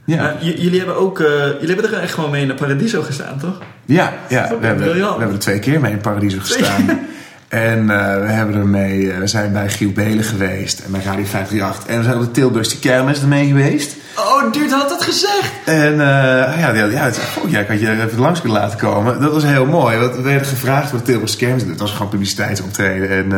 [0.05, 0.35] Ja.
[0.41, 1.19] Jullie hebben ook...
[1.19, 3.59] jullie hebben er echt gewoon mee naar Paradiso gestaan, toch?
[3.85, 6.85] Ja, ja we, hebben, we hebben er twee keer mee in Paradiso gestaan.
[7.51, 11.25] en eh, we hebben ermee, eh, we zijn bij Giel Belen geweest en bij Radio
[11.25, 11.87] 538.
[11.87, 13.97] En we zijn op de Tilburgse kermis ermee geweest.
[14.17, 15.53] Oh, Duurt had het gezegd!
[15.65, 18.79] En eh, ja, ja, ja, het, oh, ja, ik had je even langs kunnen laten
[18.79, 19.21] komen.
[19.21, 19.99] Dat was heel mooi.
[19.99, 21.67] Want we werden gevraagd voor de Tilburgse kermis.
[21.67, 23.09] Dat was gewoon publiciteitsoptreden.
[23.09, 23.29] En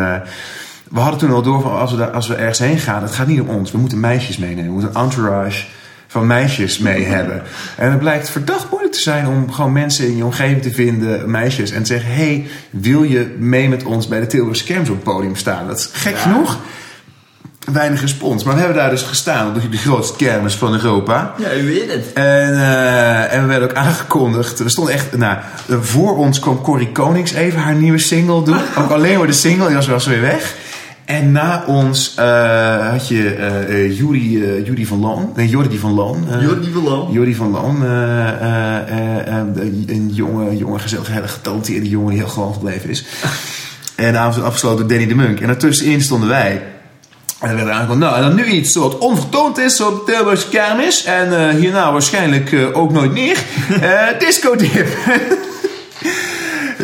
[0.90, 3.14] we hadden toen al door van als we, daar, als we ergens heen gaan, het
[3.14, 3.70] gaat niet om ons.
[3.70, 4.64] We moeten meisjes meenemen.
[4.64, 5.64] We moeten een entourage
[6.12, 7.42] van meisjes mee hebben.
[7.76, 11.30] En het blijkt verdacht moeilijk te zijn om gewoon mensen in je omgeving te vinden,
[11.30, 14.94] meisjes, en te zeggen: hey, wil je mee met ons bij de Tilburgse kermis op
[14.94, 15.66] het podium staan?
[15.66, 16.58] Dat is gek genoeg.
[17.72, 18.44] Weinig respons.
[18.44, 21.34] Maar we hebben daar dus gestaan op de, grootste kermis van Europa.
[21.38, 22.12] Ja, u weet het.
[22.12, 24.58] En, eh, en we werden ook aangekondigd.
[24.58, 25.38] Er stond echt, nou,
[25.80, 28.60] voor ons kwam Corrie Konings even haar nieuwe single doen.
[28.78, 30.54] ook alleen maar de single, die was wel eens weer weg.
[31.05, 35.32] En na ons eh, had je eh eh, Jury, eh, Jury van Loon.
[35.36, 36.26] Nee, Jordi van Loon.
[36.40, 37.12] Jordi van Loon.
[37.12, 37.82] Jordi van Loon.
[39.86, 43.05] een jonge, jonge gezellig, hele getalenteerde jongen die heel gewoon gebleven is.
[43.96, 45.40] en de avond werd afgesloten door Danny de Munk.
[45.40, 46.62] En daartussenin stonden wij.
[47.40, 50.12] En dan werd er aangekondigd, nou, en dan nu iets wat onvertoond is op de
[50.12, 51.05] Tilburgse kermis.
[51.05, 53.36] En hierna waarschijnlijk ook nooit meer.
[54.18, 54.88] Disco dip.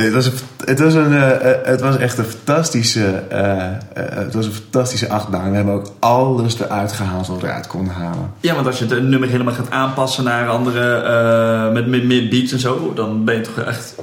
[0.05, 0.32] het, was een,
[0.64, 5.09] het, was een, eh, eh, het was echt een fantastische, eh, het was een fantastische
[5.09, 5.51] achtbaan.
[5.51, 8.30] We hebben ook alles eruit gehaald wat we eruit konden halen.
[8.40, 11.72] Ja, want als je het nummer helemaal gaat aanpassen naar andere...
[11.72, 12.92] met, met meer beats en zo...
[12.94, 13.94] dan ben je toch echt...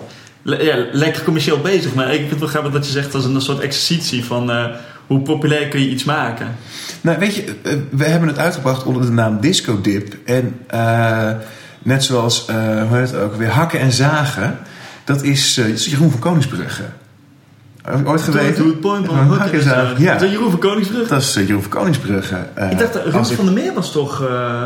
[0.41, 1.93] le- ja, lekker commercieel bezig.
[1.93, 3.11] Maar ik vind het wel grappig dat je zegt...
[3.11, 4.51] dat is een soort exercitie van...
[5.07, 6.55] hoe populair kun je iets maken?
[7.01, 7.55] Nou, weet je,
[7.89, 10.15] we hebben het uitgebracht onder de naam Disco Dip.
[10.25, 10.59] En
[11.83, 12.55] net zoals, eh
[12.87, 14.57] hoe heet het ook weer, hakken en zagen.
[15.05, 16.83] Dat is, eh, dat is Jeroen van Koningsbrugge.
[17.81, 18.55] Heb je ooit geweten?
[18.63, 19.17] Doe het point, man.
[19.37, 20.13] Hakken en zagen, ja.
[20.15, 21.07] Is dat Jeroen van Koningsbrug?
[21.07, 22.35] Dat is eh, Jeroen van Koningsbrugge.
[22.53, 24.23] Eh, ik dacht, dat ik- van der Meer was toch...
[24.23, 24.61] eh,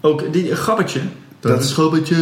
[0.00, 1.00] ook die Gabbertje.
[1.40, 2.16] Dat, Dat- is Gabbertje,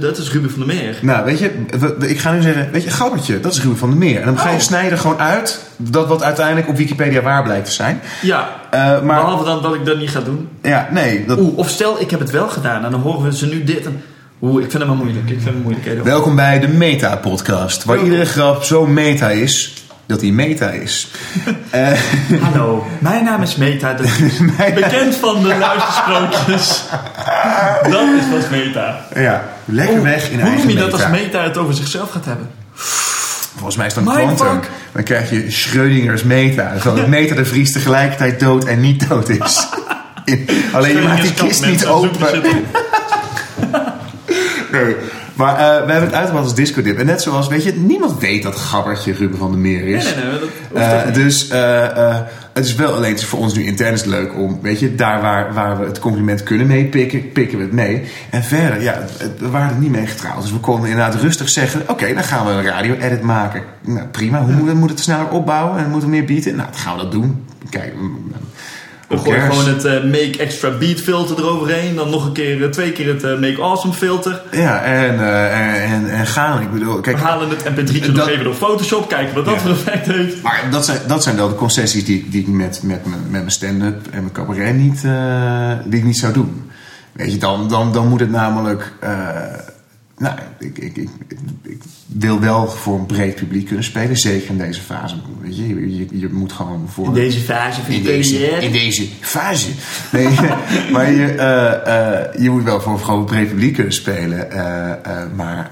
[0.00, 0.98] dat is Ruben van der Meer.
[1.02, 1.50] Nou, weet je,
[1.98, 4.20] ik ga nu zeggen, weet je, Gabbertje, dat is Ruben van der Meer.
[4.20, 4.60] En dan ga je Oh.
[4.60, 8.00] snijden gewoon uit dat wat uiteindelijk op Wikipedia waar blijkt te zijn.
[8.22, 10.48] Ja, Eh, maar, behalve dan dat ik dat niet ga doen.
[10.62, 11.24] ja, nee.
[11.26, 13.64] Dat, Oeh, of stel, ik heb het wel gedaan en dan horen we ze nu
[13.64, 13.86] dit.
[13.86, 14.02] En,
[14.42, 15.30] oeh, ik vind het maar moeilijk.
[15.30, 16.02] Ik vind moeilijk.
[16.04, 18.12] Welkom bij de Meta-podcast, waar Welkom.
[18.12, 19.74] iedere grap zo meta is
[20.06, 21.08] dat hij meta is.
[21.70, 21.88] Eh,
[22.40, 23.92] Hallo, mijn naam is Meta.
[23.94, 24.38] Dat is
[24.74, 26.82] bekend van de luistersprookjes.
[27.82, 29.06] dat is wat Meta.
[29.14, 31.16] ja, lekker weg in Hoe eigen noem je dat als meta.
[31.22, 32.50] Meta het over zichzelf gaat hebben?
[33.54, 34.60] Volgens mij is dat een quantum.
[34.92, 36.72] Dan krijg je Schrödinger's meta.
[36.84, 39.66] Dat meta de Vries tegelijkertijd dood en niet dood is.
[40.24, 42.42] In- alleen je maakt die kist niet open.
[44.72, 44.96] Nee.
[45.34, 46.98] Maar eh, we hebben het uitgebracht als disco dip.
[46.98, 50.04] En net zoals, weet je, niemand weet dat Gabbertje Ruben van der Meer is.
[50.04, 50.40] Nee, nee, nee.
[50.72, 52.18] Dat Eh, dus eh,
[52.52, 54.80] het is wel alleen het is voor ons nu intern is het leuk om, weet
[54.80, 58.02] je, daar waar, waar we het compliment kunnen mee pikken, we het mee.
[58.30, 58.98] En verder, ja,
[59.38, 60.42] we waren er niet mee getrouwd.
[60.42, 63.62] Dus we konden inderdaad rustig zeggen: oké, dan gaan we een radio-edit maken.
[63.80, 64.42] Nou, prima.
[64.42, 66.56] Hoe moet, we- het sneller opbouwen en moeten we meer bieden?
[66.56, 67.44] Nou, dan gaan we dat doen.
[67.70, 68.32] Kijk, mm,
[69.10, 71.94] We gooien gewoon het eh, Make Extra Beat filter eroverheen.
[71.94, 74.42] Dan nog een keer, eh, twee keer het eh, Make Awesome filter.
[74.52, 75.18] Ja, en,
[75.50, 76.62] en, en, gaan.
[76.62, 79.08] Ik bedoel, kijk, We halen het mp3'tje nog even door Photoshop.
[79.08, 79.60] Kijken wat dat Ja.
[79.60, 80.42] voor effect heeft.
[80.42, 83.20] Maar dat zijn, dat zijn wel de concessies die, ik- die ik met, met, mijn-
[83.22, 85.00] met mijn stand-up en mijn cabaret niet,
[85.84, 86.70] die ik niet zou doen.
[87.12, 88.92] Weet je, dan, dan, dan moet het namelijk.
[90.20, 91.08] Nou, ik, ik, ik,
[91.62, 95.14] ik wil wel voor een breed publiek kunnen spelen, zeker in deze fase.
[95.40, 97.06] Weet je, je, je, moet gewoon voor.
[97.06, 98.62] In deze fase van in je deze, carrière.
[98.62, 99.70] in deze fase.
[100.12, 100.28] Nee,
[100.92, 104.50] maar je, eh, eh, je moet wel voor een groot breed publiek kunnen spelen.
[104.50, 105.70] eh, maar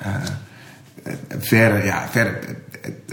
[1.39, 2.39] verder, ja, verder.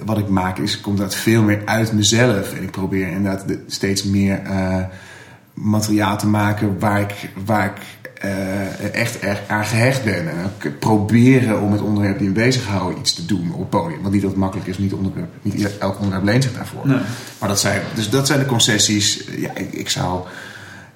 [0.05, 2.53] Wat ik maak is, komt dat veel meer uit mezelf.
[2.53, 4.41] En ik probeer inderdaad de- steeds meer
[5.53, 10.30] materiaal te maken waar ik, waar ik eh, echt erg aan gehecht ben.
[10.30, 14.01] En ook proberen om het onderwerp die me bezighouden iets te doen op het podium.
[14.01, 16.88] Want niet dat het makkelijk is, niet, onderwerp, niet elk onderwerp leent zich daarvoor.
[16.88, 16.99] Nee.
[17.39, 19.23] Maar dat zijn, dus dat zijn de concessies.
[19.38, 20.21] Ja, ik, ik zou,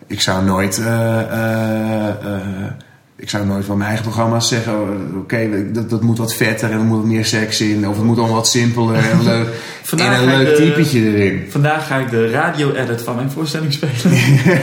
[0.07, 2.71] ik zou nooit eh, eh,
[3.19, 4.73] ik zou nooit van mijn eigen programma's zeggen:
[5.17, 7.87] oké, dat, dat moet wat vetter en er moet wat meer seks in.
[7.87, 9.47] Of het moet allemaal wat simpeler en, leuk,
[9.97, 11.45] en een leuk de- typetje erin.
[11.49, 14.15] Vandaag ga ik de radio-edit van mijn voorstelling spelen.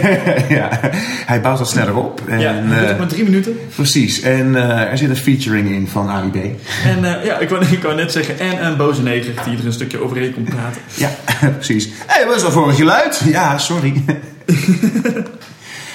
[0.58, 0.68] ja,
[1.26, 2.20] hij bouwt wat sneller op.
[2.26, 3.58] En, ja, eh, maar drie minuten.
[3.74, 4.20] precies.
[4.20, 6.36] En eh, er zit een featuring in van Ali B.
[6.84, 9.66] En eh, ja, ik wou, ik wou net zeggen, en een boze neger die er
[9.66, 10.80] een stukje overheen komt praten.
[10.94, 11.84] Ja, precies.
[11.86, 13.22] Hé, hey, wat is dat voor een geluid?
[13.24, 14.04] Ja, sorry.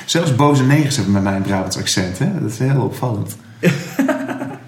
[0.05, 2.19] Zelfs boze negers hebben met mij een Brabants accent.
[2.19, 2.41] Hè?
[2.41, 3.35] Dat is heel opvallend.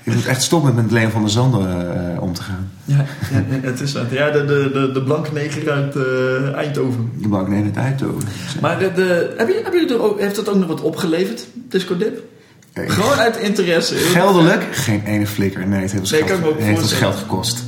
[0.03, 2.71] Je moet echt stoppen met Leen van der Zanden eh, om te gaan.
[2.85, 4.05] Ja, ja, het is dat.
[4.09, 7.11] Ja, de, de, de, de blanke neger uit eh, Eindhoven.
[7.17, 8.21] Je mag nee het uitdoen.
[8.61, 11.45] Maar de, de, heb je, hebben jullie er ook, heeft dat ook nog wat opgeleverd,
[11.69, 12.23] Disco Dip?
[12.73, 13.95] Eh, Gewoon uit interesse.
[13.95, 14.63] Geldelijk?
[14.71, 15.67] Geen ene flikker.
[15.67, 17.63] Nee, het heeft ons, Nee, geld, ook heeft ons geld gekost.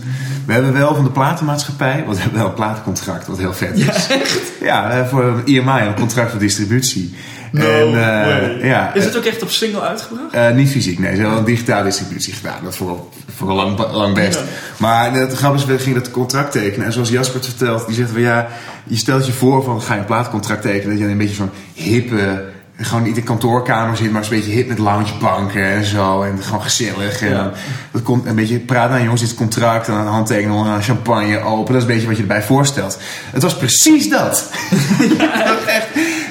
[0.46, 3.78] We hebben wel van de platenmaatschappij, want we hebben wel een platencontract, wat heel vet
[3.78, 3.86] is.
[3.86, 4.42] Ja, echt?
[4.62, 7.16] Ja, eh, voor IMI, een contract voor distributie.
[7.58, 10.34] No en, eh, ja, Is het ook echt op single uitgebracht?
[10.34, 11.16] Eh, niet fysiek, nee.
[11.16, 12.60] Ze hebben een digitale distributie gedaan.
[12.64, 13.00] Dat voor,
[13.36, 14.38] voor een lang, lang best.
[14.40, 14.44] Ja.
[14.78, 16.86] Maar het grappige is, we gingen dat contract tekenen.
[16.86, 18.48] En zoals Jasper het vertelt, die zegt van ja,
[18.84, 20.90] je stelt je voor van ga je een plaatcontract tekenen.
[20.90, 22.44] Dat je een beetje zo'n hippe,
[22.82, 26.22] gewoon niet in de kantoorkamer zit, maar een beetje hip met loungebanken en zo.
[26.24, 27.22] En gewoon gezellig.
[27.22, 27.36] En Ja.
[27.44, 27.52] dan,
[27.92, 29.88] dat komt een beetje praten naar jongens, dit contract.
[29.88, 31.74] En dan handtekenen, dan champagne open.
[31.74, 32.98] Dat is een beetje wat je erbij voorstelt.
[33.32, 34.50] Het was precies dat.
[35.66, 35.88] echt,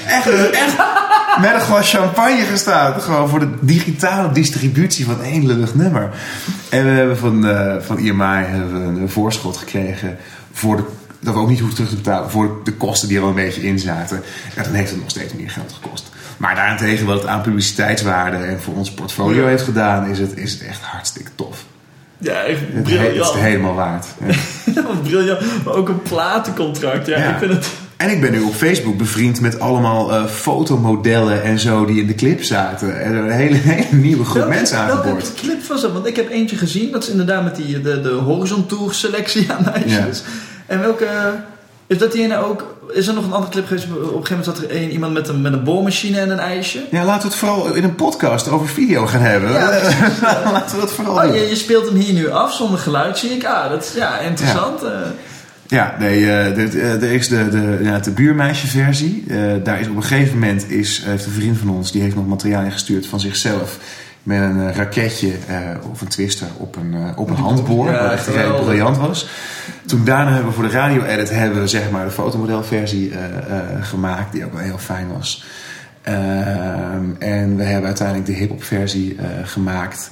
[0.06, 0.74] echt, echt
[1.40, 3.00] met een glas champagne gestaan.
[3.00, 6.10] Gewoon voor de digitale distributie van één lullig nummer.
[6.68, 10.16] En we hebben van, eh van IMI hebben we een voorschot gekregen.
[10.52, 10.82] Voor de,
[11.20, 12.30] dat we ook niet hoeven terug te betalen.
[12.30, 14.16] Voor de kosten die er al een beetje in zaten.
[14.54, 16.10] En dan heeft het nog steeds meer geld gekost.
[16.36, 19.48] Maar daarentegen wat het aan publiciteitswaarde en voor ons portfolio Ja.
[19.48, 21.64] heeft gedaan, is het, is het echt hartstikke tof.
[22.18, 23.16] Ja, echt Het, he- het briljant.
[23.20, 24.06] is het helemaal waard.
[24.74, 25.64] Ja, briljant.
[25.64, 27.06] Maar ook een platencontract.
[27.06, 27.30] Ja, Ja.
[27.32, 27.66] ik vind het...
[28.04, 32.06] En ik ben nu op Facebook bevriend met allemaal eh, fotomodellen en zo die in
[32.06, 33.00] de clip zaten.
[33.02, 35.34] En een hele, hele nieuwe groep mensen Welke aangeboord.
[35.34, 35.92] clip was dat?
[35.92, 36.90] Want ik heb eentje gezien.
[36.92, 40.22] Dat is inderdaad met die, de, de Horizon Tour selectie aan meisjes.
[40.66, 41.06] En welke...
[41.86, 42.76] Is dat die ene ook...
[42.92, 43.84] Is er nog een andere clip geweest?
[43.86, 46.38] Op een gegeven moment zat er een, iemand met een, met een boormachine en een
[46.38, 46.80] ijsje.
[46.90, 49.52] Ja, laten we het vooral in een podcast over video gaan hebben.
[49.52, 49.80] Ja,
[50.52, 51.34] laten we dat vooral Oh, doen.
[51.34, 53.44] je, je speelt hem hier nu af zonder geluid, zie ik.
[53.44, 54.82] Ah, dat is ja, interessant.
[54.82, 54.90] eh.
[55.66, 59.24] Ja, nee, eh, eh, er is de, de, ja, de buurmeisje-versie.
[59.28, 62.14] Eh, daar is op een gegeven moment is, heeft een vriend van ons, die heeft
[62.14, 63.78] nog materiaal ingestuurd van zichzelf.
[64.22, 65.56] Met een eh, raketje eh,
[65.90, 67.90] of een twister op een, eh, op een handboor.
[67.90, 68.64] Ja, wat echt geweldig.
[68.64, 69.28] briljant was.
[69.86, 73.24] Toen daarna hebben we voor de radio-edit hebben we zeg maar de fotomodelversie eh,
[73.58, 74.32] eh, gemaakt.
[74.32, 75.44] Die ook wel heel fijn was.
[76.02, 80.10] Ehm, en we hebben uiteindelijk de hip-hop versie eh, gemaakt.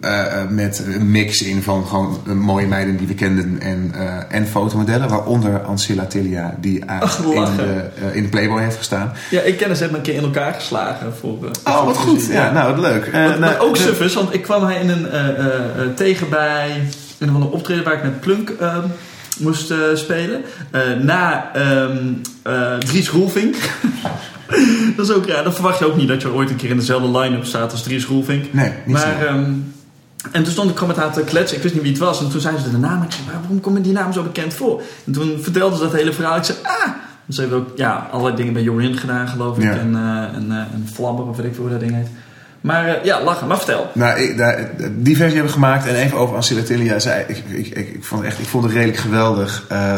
[0.00, 4.36] Eh, eh, met een mix in van gewoon mooie meiden die we kenden en, eh,
[4.36, 5.08] en fotomodellen.
[5.08, 9.12] Waaronder Ancilla Tilia, die Ach, in, de, in de Playboy heeft gestaan.
[9.30, 11.14] Ja, ik ken ze hebben een keer in elkaar geslagen.
[11.20, 12.26] Voor, Oh, wat goed.
[12.26, 13.04] Ja, nou, wat leuk.
[13.04, 16.70] Wat, nou, ook de- suf is, want ik kwam hij in een tegen bij
[17.18, 18.84] een van de optreden waar ik met Plunk ehm,
[19.38, 20.42] moest eh, spelen.
[20.70, 21.96] Eh, na ehm
[22.42, 23.54] eh, Dries Roelvink.
[24.96, 25.44] dat is ook raar.
[25.44, 27.82] Dat verwacht je ook niet dat je ooit een keer in dezelfde line-up staat als
[27.82, 28.52] Dries Roelvink.
[28.52, 29.26] Nee, niet Maar, zo.
[29.26, 29.52] ehm,
[30.32, 31.56] en toen stond ik gewoon met haar te kletsen.
[31.56, 32.20] Ik wist niet wie het was.
[32.20, 33.02] En toen zei ze de naam.
[33.02, 34.82] Ik zei, "Maar waarom komt die naam zo bekend voor?
[35.06, 36.36] En toen vertelde ze dat hele verhaal.
[36.36, 36.88] Ik zei, ah!
[37.28, 39.62] Ze heeft ook ja, allerlei dingen bij Jorin gedaan, geloof ik.
[39.62, 39.70] Ja.
[39.70, 39.96] En,
[40.34, 42.08] en, en of weet ik veel hoe dat ding heet.
[42.66, 43.46] Maar eh, ja, lachen.
[43.46, 43.90] Maar vertel.
[43.94, 45.86] Nou, ik, daar- die versie hebben we gemaakt.
[45.86, 46.98] En even over Ancilla Tilia.
[46.98, 49.64] Zij, ik, ik, ik, ik, vond echt, ik vond het redelijk geweldig.
[49.68, 49.94] eh,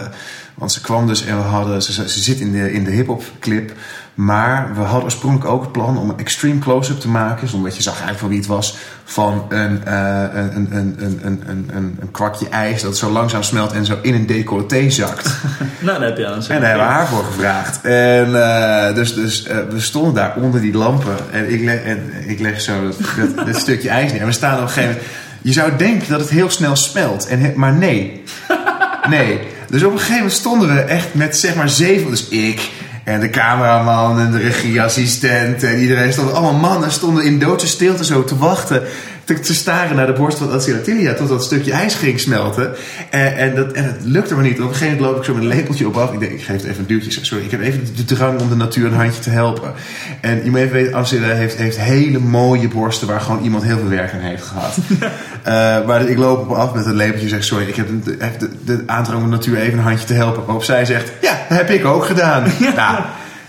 [0.54, 1.82] want ze kwam dus en we hadden...
[1.82, 3.72] Ze, ze zit in de, in de hip-hop clip.
[4.18, 7.48] Maar we hadden oorspronkelijk ook het plan om een extreme close-up te maken.
[7.48, 8.76] zodat je zag eigenlijk van wie het was.
[9.04, 13.72] Van eh, een, een, een, een, een, een, een kwakje ijs dat zo langzaam smelt
[13.72, 15.26] en zo in een decolleté zakt.
[15.80, 16.34] nou, daar heb je aan.
[16.34, 17.80] En daar hebben we haar voor gevraagd.
[17.82, 21.16] En eh, dus, dus eh, we stonden daar onder die lampen.
[21.32, 24.20] En ik leg, en ik leg zo dat, dat, stukje ijs neer.
[24.20, 25.10] En we staan op een gegeven moment.
[25.42, 27.26] Je zou denken dat het heel snel smelt.
[27.26, 28.22] En, maar nee.
[29.08, 29.40] Nee.
[29.68, 32.10] Dus op een gegeven moment stonden we echt met zeg maar zeven.
[32.10, 32.70] Dus ik
[33.08, 36.32] en de cameraman en de regieassistent en iedereen stond...
[36.32, 38.82] Allemaal mannen stonden in doodse stilte zo te wachten...
[39.28, 42.74] Te, te staren naar de borst van Ancilla Tilia tot dat stukje ijs ging smelten.
[43.10, 44.60] En, en, dat, en het lukte maar niet.
[44.60, 46.12] Op een gegeven moment loop ik zo met een lepeltje op af.
[46.12, 47.24] Ik denk, ik geef het even een duwtje.
[47.24, 49.72] Sorry, ik heb even de drang om de natuur een handje te helpen.
[50.20, 53.78] En je moet even weten, Ancilla heeft, heeft hele mooie borsten waar gewoon iemand heel
[53.78, 54.76] veel werk aan heeft gehad.
[55.42, 58.16] Eh, maar ik loop op af met een lepeltje en zeg, sorry, ik heb de,
[58.18, 60.44] heb de, de aandrang om de natuur even een handje te helpen.
[60.44, 62.44] Waarop zij zegt, ja, dat heb ik ook gedaan.
[62.76, 63.04] Nou,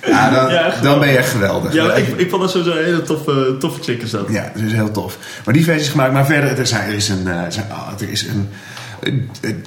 [0.08, 1.74] ja, dan, Ja, dan ben je echt geweldig.
[1.74, 4.26] Ja, ik, ik vond dat sowieso een hele toffe, toffe chick is dat.
[4.30, 5.18] Ja, dat is heel tof.
[5.46, 6.14] Maar die versie is gemaakt.
[6.14, 7.28] Maar verder, er, zijn, er is een...
[7.28, 8.50] eh, er zijn- ah, er is een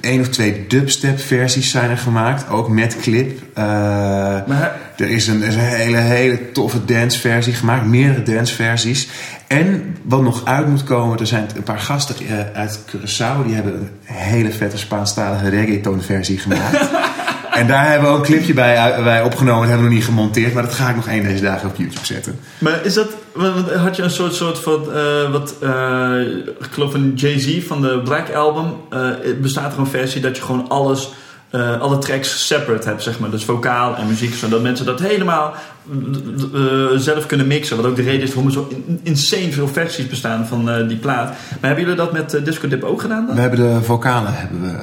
[0.01, 3.39] één of twee dubstep versies zijn er gemaakt, ook met clip.
[3.55, 3.65] Eh,
[4.47, 9.09] Maar er is een, er is een hele, hele toffe danceversie gemaakt, meerdere danceversies.
[9.47, 13.55] En wat nog uit moet komen, er zijn een paar gasten eh, uit Curaçao, die
[13.55, 16.79] hebben een hele vette Spaanstalige reggaeton versie gemaakt.
[17.53, 20.05] en daar hebben we ook een clipje bij, bij opgenomen, dat hebben we nog niet
[20.05, 22.39] gemonteerd, maar dat ga ik nog één deze dagen op YouTube zetten.
[22.59, 23.09] Maar is dat,
[23.77, 26.21] had je een soort, soort van, eh, wat, eh,
[26.61, 29.09] ik geloof een Jay-Z van de Black Album, eh,
[29.41, 31.13] bestaat er een versie dat je gewoon alles,
[31.51, 33.31] eh, alle tracks separate hebt, zeg maar.
[33.31, 35.55] Dus vocaal en muziek, zodat mensen dat helemaal
[36.55, 37.77] eh, zelf kunnen mixen.
[37.77, 40.89] Wat ook de reden is waarom er zo in- insane veel versies bestaan van eh,
[40.89, 41.29] die plaat.
[41.29, 43.35] Maar hebben jullie dat met eh, Disco Dip ook gedaan dan?
[43.35, 44.75] We hebben de vocalen hebben we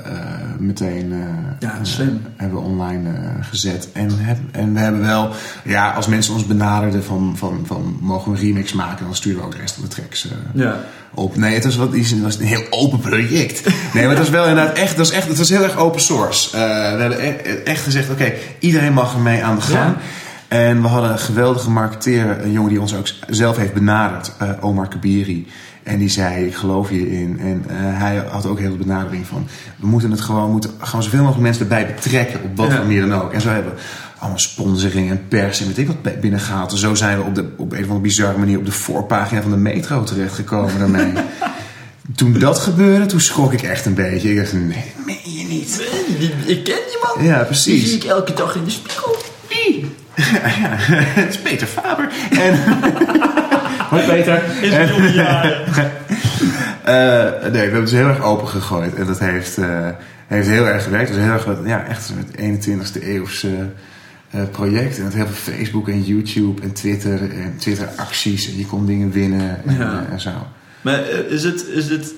[0.59, 1.13] meteen
[1.59, 2.21] Ja, slim.
[2.35, 3.09] hebben we online
[3.41, 3.89] gezet.
[3.93, 5.29] En, heb, en we hebben wel,
[5.63, 9.39] ja, als mensen ons benaderden van, van, van mogen we een remix maken, dan sturen
[9.39, 10.79] we ook de rest van de tracks Ja.
[11.13, 11.35] op.
[11.35, 13.63] Nee, het was, wat, het was een heel open project.
[13.93, 16.01] Nee, maar het was wel inderdaad echt, het was, echt, het was heel erg open
[16.01, 16.49] source.
[16.51, 16.57] We
[17.01, 19.95] hebben e- echt gezegd, oké, iedereen mag ermee aan de gang.
[20.49, 24.49] En we hadden een geweldige marketeer, een jongen die ons ook zelf heeft benaderd, eh,
[24.59, 25.47] Omar Kabiri.
[25.83, 27.39] En die zei, ik geloof hierin.
[27.39, 29.47] En eh, hij had ook heel de benadering van,
[29.79, 33.07] we moeten het gewoon, moeten gewoon zoveel mogelijk mensen erbij betrekken, op wat voor manier
[33.07, 33.33] dan ook.
[33.33, 33.79] En zo hebben we
[34.19, 36.71] allemaal sponsoring en pers en weet ik wat binnengehaald.
[36.71, 39.41] En zo zijn we op, de, op een of andere bizarre manier op de voorpagina
[39.41, 41.11] van de metro terechtgekomen daarmee.
[42.15, 44.29] Toen dat gebeurde, toen schrok ik echt een beetje.
[44.31, 45.89] Ik dacht, nee, dat meen je niet.
[46.19, 47.25] Die- Ik ken die man.
[47.25, 47.83] Ja, Die precies.
[47.89, 49.15] zie ik elke dag in de spiegel.
[50.19, 50.75] Ja,
[51.21, 52.09] het is Peter Faber.
[52.31, 52.59] En...
[53.89, 54.41] Hoi Peter.
[54.61, 55.61] Is En- jaren.
[56.83, 58.95] Eh, nee, we hebben het dus heel erg open gegooid.
[58.95, 59.87] En dat heeft, eh,
[60.27, 61.07] heeft heel erg gewerkt.
[61.09, 63.69] Het was heel erg, wat- ja, echt het 21ste eeuwse
[64.29, 64.97] eh, project.
[64.97, 68.47] En het heel veel Facebook en YouTube en Twitter en Twitter acties.
[68.51, 70.05] En je kon dingen winnen en, Ja.
[70.11, 70.31] en zo.
[70.81, 70.99] Maar
[71.29, 72.13] is het, is, het,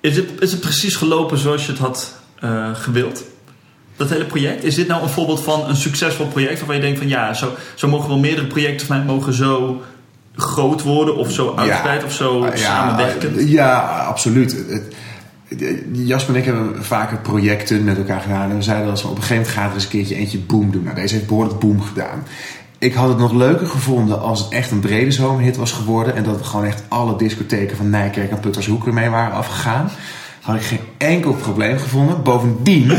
[0.00, 3.24] is, het, is het precies gelopen zoals je het had eh, gewild?
[3.96, 4.64] Dat hele project?
[4.64, 7.52] Is dit nou een voorbeeld van een succesvol project waarvan je denkt van ja, zo,
[7.74, 9.82] zo mogen wel meerdere projecten van mij mogen zo
[10.36, 13.48] groot worden of zo uitgebreid of zo Ah, samenwerkend?
[13.48, 14.64] Ja, absoluut.
[15.92, 18.50] Jasper en ik hebben vaker projecten met elkaar gedaan.
[18.50, 20.38] En we zeiden als we op een gegeven moment gaat er eens een keertje eentje
[20.38, 20.82] boom doen.
[20.82, 22.26] Nou, deze heeft behoorlijk boom gedaan.
[22.78, 26.16] Ik had het nog leuker gevonden als het echt een brede zomerhit was geworden.
[26.16, 29.90] En dat gewoon echt alle discotheken van Nijkerk en Puttershoek ermee waren afgegaan.
[30.40, 32.22] Had ik geen enkel probleem gevonden.
[32.22, 32.92] Bovendien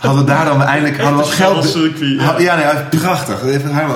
[0.00, 1.78] hadden we daar dan eindelijk hadden we wat geld.
[2.00, 2.34] Ja.
[2.38, 3.42] Ja, nee, prachtig.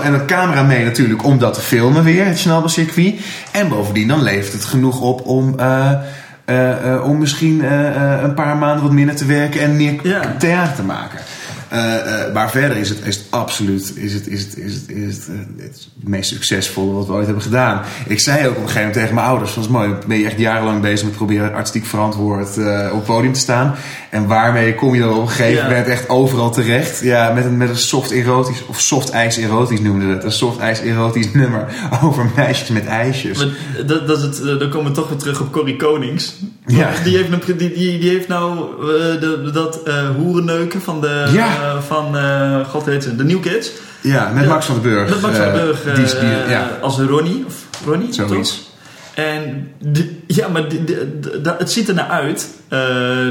[0.02, 3.14] En een camera mee natuurlijk om dat te filmen weer, het Schnabelcircuit.
[3.50, 5.90] En bovendien dan levert het genoeg op om, eh,
[6.44, 7.64] eh, eh, om misschien
[8.24, 10.20] een paar maanden wat minder te werken en meer Ja.
[10.38, 11.18] theater te maken.
[11.74, 14.88] Eh, eh, maar verder is het, is het absoluut is het, is het, is het,
[14.88, 17.82] is het, eh, het meest succesvolle wat we ooit hebben gedaan.
[18.06, 20.18] Ik zei ook op een gegeven moment tegen mijn ouders: van, "Dat is mooi, ben
[20.18, 23.74] je echt jarenlang bezig met proberen artistiek verantwoord op het podium te staan.
[24.10, 27.00] En waarmee kom je dan op een gegeven moment echt overal terecht?
[27.00, 30.24] Ja, met een, met een soft erotisch, of soft ijs erotisch noemden we het.
[30.24, 31.66] Een soft ijs erotisch nummer
[32.02, 33.38] over meisjes met ijsjes.
[33.38, 36.34] Maar dat, dat is het, dan komen we toch weer terug op Corrie Konings.
[36.66, 36.90] Ja.
[37.04, 38.58] Die, heeft, die, die, die heeft nou
[39.20, 41.63] de, dat eh hoerenneuken van de, Ja.
[41.64, 43.70] Eh, van eh, god heet ze, de New Kids.
[44.00, 45.08] Ja, met Max van den Burg.
[45.08, 46.78] Met Max van den eh, Burg die die- ja.
[46.82, 47.44] als Ronnie.
[47.46, 47.54] Of
[47.86, 48.72] Ronnie, Zoiets.
[49.14, 50.96] En die- ja, maar die- die-
[51.58, 52.48] het ziet er naar uit.
[52.68, 52.78] Eh,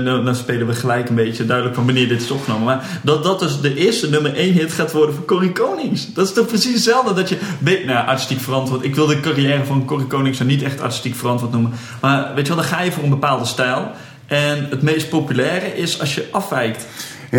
[0.04, 2.66] nou, nou spelen we gelijk een beetje duidelijk van wanneer dit is opgenomen.
[2.66, 6.14] Maar dat dat dus de eerste nummer 1 hit gaat worden van Corrie Konings.
[6.14, 7.38] Dat is toch precies hetzelfde dat je...
[7.60, 8.84] weet- Nou, artistiek verantwoord.
[8.84, 11.72] Ik wil de carrière van Corrie Konings zo niet echt artistiek verantwoord noemen.
[12.02, 13.92] Maar weet je wel, dan ga je voor een bepaalde stijl.
[14.28, 16.86] En het meest populaire is als je afwijkt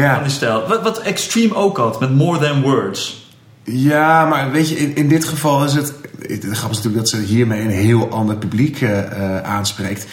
[0.00, 0.14] Ja.
[0.14, 0.66] van die stijl.
[0.68, 3.32] Wat, wat Extreme ook had met More Than Words.
[3.64, 5.94] Ja, maar weet je, in, in dit geval is het.
[6.20, 10.06] het- De grap is natuurlijk dat ze hiermee een heel ander publiek eh, eh, aanspreekt.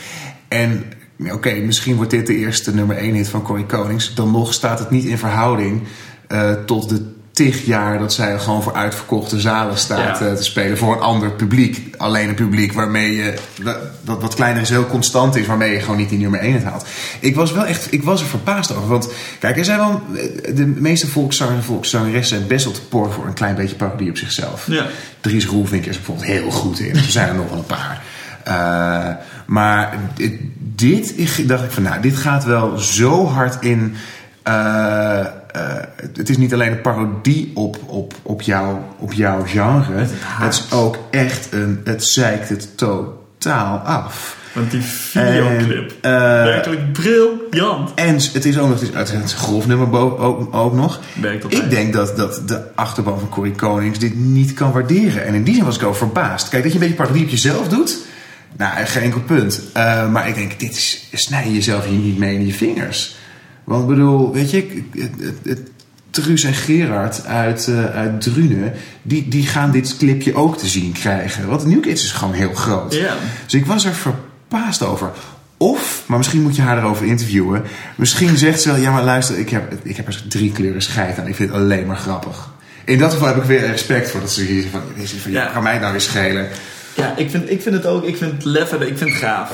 [0.48, 0.84] En
[1.32, 4.14] oké, misschien wordt dit de eerste nummer 1 hit van Corrie Konings.
[4.16, 5.82] Dan nog staat het niet in verhouding
[6.28, 10.26] eh, tot de tig jaar dat zij gewoon voor uitverkochte zalen staat Ja.
[10.28, 10.78] eh, te spelen.
[10.78, 11.96] Voor een ander publiek.
[11.98, 13.34] Alleen een publiek waarmee je.
[13.64, 13.78] dat-
[14.22, 15.46] wat kleiner is, heel constant is.
[15.46, 16.86] Waarmee je gewoon niet die nummer 1 het haalt.
[17.20, 17.88] Ik was wel echt.
[17.94, 18.88] Ik was er verbaasd over.
[18.88, 19.10] Want
[19.40, 20.02] kijk, er zijn wel.
[20.56, 24.10] De meeste volkszangers en volkszangeressen zijn best wel te por voor een klein beetje parodie
[24.10, 24.68] op zichzelf.
[24.68, 24.86] Ja.
[25.22, 26.96] Dries Roelvink is er bijvoorbeeld heel goed in.
[26.96, 28.02] Er zijn er nog wel een paar.
[28.44, 29.16] Eh,
[29.46, 30.34] maar dit,
[30.76, 33.96] dit, ik dacht ik van, nou, dit gaat wel zo hard in.
[34.44, 35.26] eh, eh,
[36.18, 40.06] het is niet alleen een parodie op, op, op, jouw, op jouw genre.
[40.24, 41.82] Het is ook echt een.
[41.84, 44.40] Het zeikt het totaal af.
[44.54, 45.94] Want die videoclip.
[46.02, 47.94] En, eh, werkelijk briljant.
[47.96, 51.00] En het is ook nog het is een grofnummer bo- ook, ook nog.
[51.52, 55.26] Ik denk dat, dat de achterban van Corrie Konings dit niet kan waarderen.
[55.26, 56.50] En in die zin was ik ook verbaasd.
[56.50, 57.98] Kijk, dat je een beetje parodie op jezelf doet.
[58.58, 59.62] Nou, geen enkel punt.
[59.74, 63.16] Eh, maar ik denk, dit is, snij je jezelf hier niet mee in je vingers.
[63.72, 64.84] Want ik bedoel, weet je,
[65.44, 65.60] het,
[66.10, 70.92] Truus en Gerard uit, eh, uit Drunen, die, die gaan dit clipje ook te zien
[70.92, 71.48] krijgen.
[71.48, 72.92] Want New Kids is gewoon heel groot.
[73.46, 75.12] Dus ik was er verbaasd over.
[75.58, 77.64] Of, maar misschien moet je haar erover interviewen.
[77.96, 81.20] Misschien zegt ze wel, ja maar luister, ik heb, ik heb er drie kleuren scheid
[81.20, 81.28] aan.
[81.28, 82.50] Ik vind het alleen maar grappig.
[82.86, 84.82] In dat geval heb ik weer respect voor dat ze hier van,
[85.22, 86.48] van ja, kan mij nou weer schelen.
[86.96, 89.20] Ja, ik vind, ik vind het ook, ik vind het lef hebben, ik vind het
[89.20, 89.52] gaaf.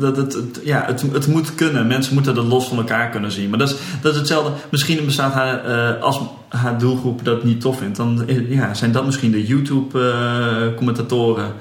[0.00, 1.86] Dat het, het, ja, het, het moet kunnen.
[1.86, 3.50] Mensen moeten dat los van elkaar kunnen zien.
[3.50, 4.52] Maar dat is, dat is hetzelfde.
[4.70, 8.92] Misschien bestaat haar, eh, als haar doelgroep dat niet tof vindt, dan eh, ja, zijn
[8.92, 11.52] dat misschien de YouTube-commentatoren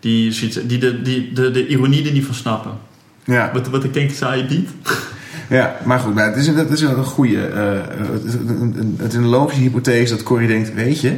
[0.00, 2.72] die, zoiets- die, de, die de, de ironie er niet van snappen.
[3.24, 3.50] Ja.
[3.52, 4.70] Wat, wat ik denk dat zij biedt.
[5.48, 7.46] Ja, maar goed, maar het is, dat is een goede.
[7.46, 7.72] eh,
[8.96, 11.16] het is een logische hypothese dat Corrie denkt: weet je,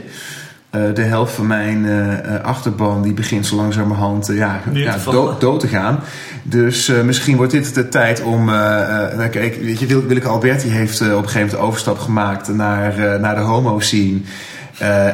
[0.77, 5.61] eh, de helft van mijn eh, achterban die begint zo langzamerhand ja, ja, dood, dood
[5.61, 6.01] te gaan.
[6.43, 8.45] Dus misschien wordt dit de tijd om.
[8.45, 12.49] nou, kijk, weet je, Wil- Willeke Alberti heeft op een gegeven moment de overstap gemaakt
[12.49, 14.21] naar, naar de homo-scene.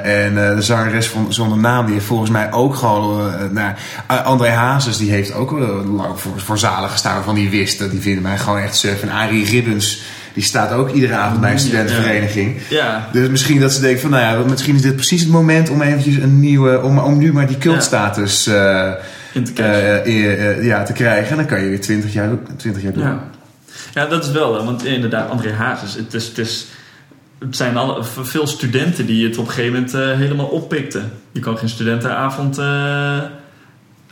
[0.03, 3.33] En de zangeres van Zonder Naam, die heeft volgens mij ook gewoon...
[3.51, 3.79] naar,
[4.11, 5.51] uh, André Hazes, die heeft ook
[5.97, 7.91] lang voor, voor zalen gestaan waarvan die wisten.
[7.91, 9.03] Die vinden mij gewoon echt surf.
[9.03, 10.03] En Arie Ribbens,
[10.35, 12.57] die staat ook iedere avond bij een studentenvereniging.
[12.69, 13.09] Ja.
[13.13, 15.83] Dus misschien dat ze denken van, nou ja, misschien is dit precies het moment om
[15.83, 16.83] eventjes een nieuwe...
[16.83, 18.93] Om, om nu maar die cultstatus eh,
[19.33, 21.31] In te eh, eh, eh, ja, te krijgen.
[21.31, 23.03] En dan kan je weer 20 jaar, 20 jaar doen.
[23.03, 23.25] Ja.
[23.95, 26.67] ja, dat is wel, want inderdaad, André Hazes, het, is, het, is,
[27.39, 31.13] het zijn alle, veel studenten die het op een gegeven moment helemaal oppikten.
[31.33, 32.57] Je kan geen studentenavond.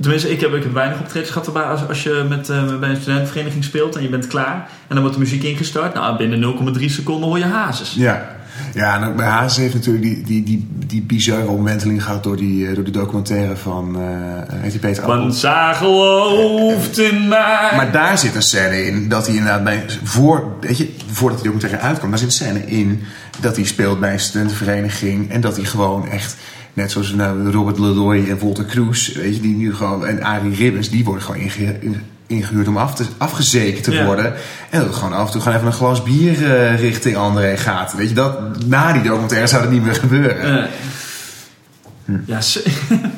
[0.00, 2.88] Tenminste, ik heb, ik heb weinig optredens gehad erbij als, als je met, eh, bij
[2.88, 5.94] een studentenvereniging speelt en je bent klaar en dan wordt de muziek ingestart.
[5.94, 6.40] Nou, binnen
[6.78, 7.94] 0,3 seconden hoor je Hazes.
[7.94, 8.38] Ja.
[8.74, 12.36] Ja, en ook bij Hazes heeft natuurlijk die, die, die, die bizarre omwenteling gehad door
[12.36, 15.18] die, eh, door die documentaire van, eh heet die Peter Appel?
[15.18, 17.72] Want zij gelooft in mij.
[17.76, 21.50] Maar daar zit een scène in dat hij inderdaad bij, voor, weet je, voordat die
[21.50, 23.02] documentaire uitkwam, daar zit een scène in
[23.40, 26.36] dat hij speelt bij een studentenvereniging en dat hij gewoon echt,
[26.72, 30.54] net zoals nou, Robert Leroy en Walter Kroes, weet je, die nu gewoon, en Arie
[30.54, 34.04] Ribbens, die worden gewoon inge, in- ingehuurd om af te, afgezekerd te Ja.
[34.04, 34.32] worden.
[34.70, 37.94] En dat gewoon af en toe gewoon even een glas bier eh, richting André gaat.
[37.94, 40.68] Weet je, dat, na die documentaire zou dat niet meer gebeuren.
[42.26, 42.38] Ja,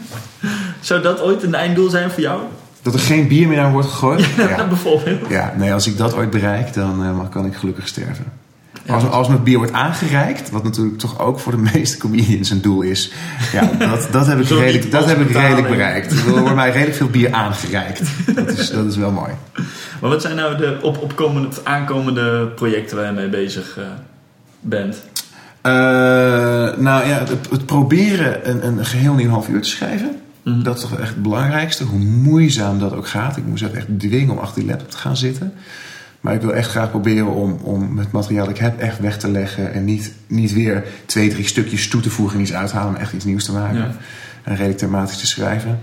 [0.81, 2.41] zou dat ooit een einddoel zijn voor jou?
[2.83, 4.27] Dat er geen bier meer aan wordt gegooid.
[4.57, 5.29] Ja, bijvoorbeeld.
[5.29, 8.25] Ja, nee, als ik dat ooit bereik, dan eh, kan ik gelukkig sterven.
[8.87, 12.63] Als, als me bier wordt aangereikt, wat natuurlijk toch ook voor de meeste comedians een
[12.63, 13.13] doel is.
[13.53, 16.13] Ja, dat, dat heb ik Zo redelijk, dat heb ik redelijk bereikt.
[16.13, 18.11] Er wordt mij redelijk veel bier aangereikt.
[18.35, 19.33] Dat is, dat is wel mooi.
[20.01, 23.85] Maar wat zijn nou de op, opkomende, aankomende projecten waar je mee bezig eh,
[24.61, 25.03] bent?
[25.61, 25.73] Eh,
[26.77, 30.21] nou ja, het, het proberen een, een geheel nieuw half uur te schrijven.
[30.43, 30.63] Mhm.
[30.63, 31.85] Dat is toch echt het belangrijkste.
[31.85, 33.37] Hoe moeizaam dat ook gaat.
[33.37, 35.53] Ik moest echt dwingen om achter die laptop te gaan zitten.
[36.23, 39.19] Maar ik wil echt graag proberen om, om het materiaal dat ik heb echt weg
[39.19, 39.73] te leggen.
[39.73, 42.93] En niet, niet weer twee, drie stukjes toe te voegen en iets uithalen.
[42.93, 43.79] Maar echt iets nieuws te maken.
[43.79, 43.95] Ja.
[44.43, 45.79] En redelijk thematisch te schrijven.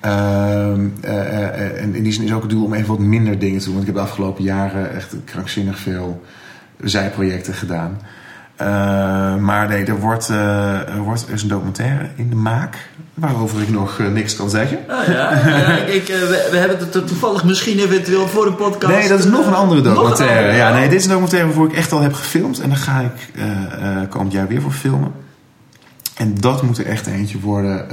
[0.00, 2.98] Ehm, eh, eh, eh, en in die zin is ook het doel om even wat
[2.98, 3.74] minder dingen te doen.
[3.74, 6.22] Want ik heb de afgelopen jaren echt krankzinnig veel
[6.80, 8.00] zijprojecten gedaan.
[8.60, 8.66] Eh,
[9.36, 12.88] maar nee, er wordt, eh, er wordt er is een documentaire in de maak.
[13.14, 14.78] Waarover ik nog eh, niks kan zeggen.
[14.88, 15.30] Ah, ja,
[15.96, 18.94] ik, we, we hebben het er toevallig misschien eventueel voor de podcast.
[18.94, 20.38] Nee, dat is nog een andere een documentaire.
[20.38, 22.60] andere, ja, nee, dit is een documentaire waarvoor ik echt al heb gefilmd.
[22.60, 23.28] En daar ga ik
[24.08, 25.12] komend jaar weer voor filmen.
[26.16, 27.86] En dat moet er echt eentje worden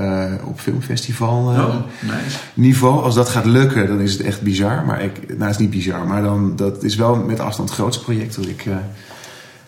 [0.46, 2.38] op filmfestival Oh, nice.
[2.54, 3.04] niveau.
[3.04, 4.86] Als dat gaat lukken, dan is het echt bizar.
[4.86, 7.78] Maar ik, nou, het is niet bizar, maar dan, dat is wel met afstand het
[7.78, 8.66] grootste project dat ik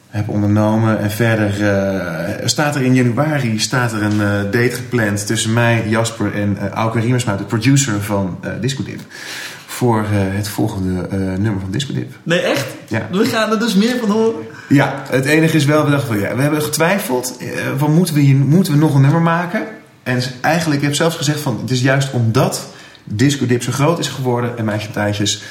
[0.09, 0.99] heb ondernomen.
[0.99, 5.83] En verder eh, staat er in januari staat er een eh, date gepland tussen mij,
[5.87, 8.99] Jasper en uh, Auke Riemersma, de producer van Disco Dip.
[9.65, 11.07] Voor het volgende
[11.37, 12.11] nummer van Disco Dip.
[12.23, 12.65] Nee, echt?
[12.87, 13.07] Ja.
[13.11, 14.33] We gaan er dus meer van horen.
[14.69, 17.37] Ja, het enige is wel, we dachten van ja, we hebben getwijfeld
[17.77, 19.61] van moeten we hier moeten we nog een nummer maken?
[20.03, 22.67] En eigenlijk heb ik zelfs gezegd van het is juist omdat
[23.03, 25.43] Disco Dip zo groot is geworden en Meisje Thijsjes, d-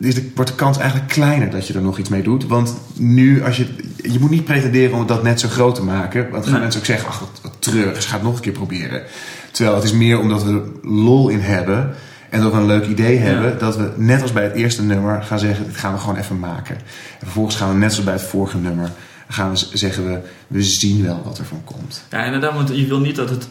[0.00, 2.46] is de, wordt de kans eigenlijk kleiner dat je er nog iets mee doet.
[2.46, 3.66] Want nu, als je,
[4.02, 6.30] je moet niet pretenderen om dat net zo groot te maken.
[6.30, 8.40] Want dan gaan mensen ook zeggen, ach wat, wat treurig, is, ga het nog een
[8.40, 9.02] keer proberen.
[9.50, 11.94] Terwijl het is meer omdat we er lol in hebben
[12.30, 15.22] en dat we een leuk idee hebben, dat we net als bij het eerste nummer
[15.22, 16.76] gaan zeggen, dit gaan we gewoon even maken.
[16.76, 16.82] En
[17.18, 18.90] vervolgens gaan we net zoals bij het vorige nummer,
[19.28, 22.04] gaan we zeggen we, we zien wel wat er van komt.
[22.10, 23.48] Ja, inderdaad, want je wil niet dat het...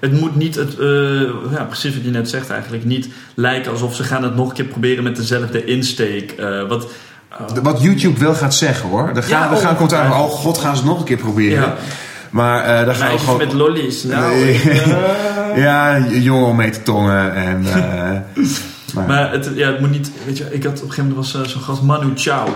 [0.00, 1.20] Het moet niet, het, eh,
[1.52, 4.54] ja, precies wat je net zegt eigenlijk, niet lijken alsof ze gaan het nog een
[4.54, 6.30] keer proberen met dezelfde insteek.
[6.30, 6.88] eh, wat,
[7.54, 9.08] De- Wat YouTube wel gaat zeggen hoor.
[9.14, 10.22] Er gaan, Ja, er gaan oh, ja.
[10.22, 11.60] oh god, gaan ze het nog een keer proberen.
[11.62, 11.74] Ja.
[12.30, 13.38] Maar eh daar gaan we gewoon...
[13.38, 14.02] met lollies.
[14.02, 14.52] Nou, Nee.
[14.54, 17.34] ik, eh, ja, jongen om mee te tongen.
[17.34, 18.44] En, eh,
[18.94, 21.32] maar, Maar het, ja, het moet niet, weet je, ik had op een gegeven moment
[21.32, 22.48] was eh, zo'n gast Manu Chao.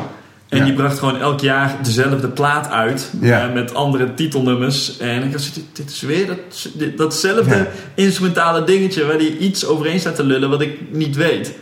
[0.49, 0.65] En Ja.
[0.65, 3.11] die bracht gewoon elk jaar dezelfde plaat uit.
[3.21, 3.47] Ja.
[3.49, 4.99] eh, met andere titelnummers.
[4.99, 6.39] En ik dacht, dit, dit is weer dat,
[6.75, 7.67] dit- datzelfde Ja.
[7.95, 9.07] instrumentale dingetje...
[9.07, 11.53] waar die iets overheen staat te lullen wat ik niet weet.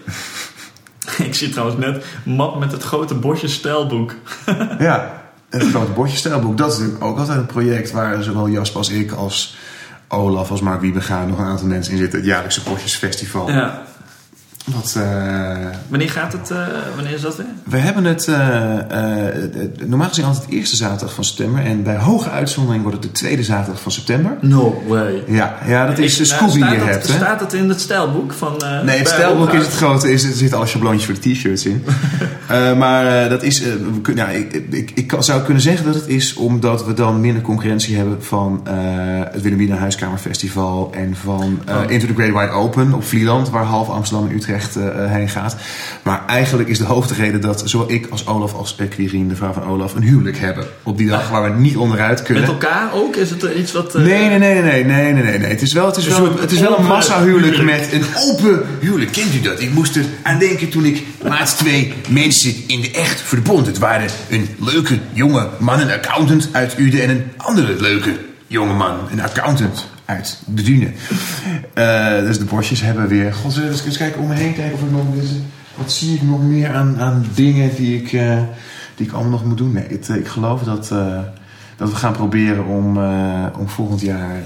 [1.27, 4.15] ik zie trouwens net map met het grote bosje stijlboek.
[4.79, 6.59] Ja, het grote bordje stijlboek.
[6.59, 9.57] Dat is natuurlijk ook altijd een project waar zowel Jasper als ik als
[10.09, 12.19] Olaf als Mark Wiebega nog een aantal mensen in zitten.
[12.19, 13.51] Het jaarlijkse Bordjesfestival.
[13.51, 13.83] Ja.
[14.65, 15.57] Wat, eh,
[15.89, 16.51] Wanneer gaat het?
[16.51, 16.59] eh,
[16.95, 17.47] wanneer is dat weer?
[17.65, 19.35] we hebben het eh, eh,
[19.87, 21.65] normaal gezien altijd de eerste zaterdag van september.
[21.65, 24.37] En bij hoge uitzondering wordt het de tweede zaterdag van september.
[24.41, 25.23] No way.
[25.27, 27.09] Ja, ja dat is de Scooby nou, die je staat hebt.
[27.09, 27.15] Hè?
[27.15, 28.63] Staat het in het stijlboek van...
[28.63, 30.13] eh, Nee, het stijlboek is het grote.
[30.13, 31.85] Is, er zitten alle schabloontjes voor de t-shirts in.
[32.49, 35.95] Eh, maar eh, dat is, we kun- ja, ik, ik, ik zou kunnen zeggen dat
[35.95, 38.75] het is omdat we dan minder concurrentie hebben van eh,
[39.31, 41.91] het Wilhelmina Huiskamerfestival en van eh, Oh.
[41.91, 45.57] Into the Great Wide Open op Vlieland, waar half Amsterdam en Utrecht eh, heen gaat.
[46.03, 49.65] Maar eigenlijk is de hoofdreden dat zowel ik als Olaf als Quirine, de vrouw van
[49.65, 52.43] Olaf, een huwelijk hebben op die dag waar we niet onderuit kunnen.
[52.43, 53.17] Met elkaar ook?
[53.17, 53.95] Is het iets wat...
[53.95, 55.49] eh, Nee, nee, nee, nee, nee, nee, nee.
[55.49, 57.81] Het is wel, het is Een wel, het is wel een massahuwelijk huwelijk.
[57.81, 59.61] met een Open huwelijk, kent u dat?
[59.61, 63.67] Ik moest er aan denken toen ik laatst twee mensen in de echt verbond.
[63.67, 67.03] Het waren een leuke jonge man, een accountant uit Uden...
[67.03, 68.11] en een andere leuke
[68.47, 70.91] jonge man, een accountant uit de Dune.
[71.75, 73.35] Eh, dus de borstjes hebben weer.
[73.35, 75.05] God, zullen we eens kijken om me heen kijken of ik nog.
[75.77, 78.39] Wat zie ik nog meer aan, aan dingen die ik, eh,
[78.95, 79.73] die ik allemaal nog moet doen?
[79.73, 81.19] Nee, het, eh, ik geloof dat, eh,
[81.77, 82.97] dat we gaan proberen om,
[83.59, 84.41] om volgend jaar.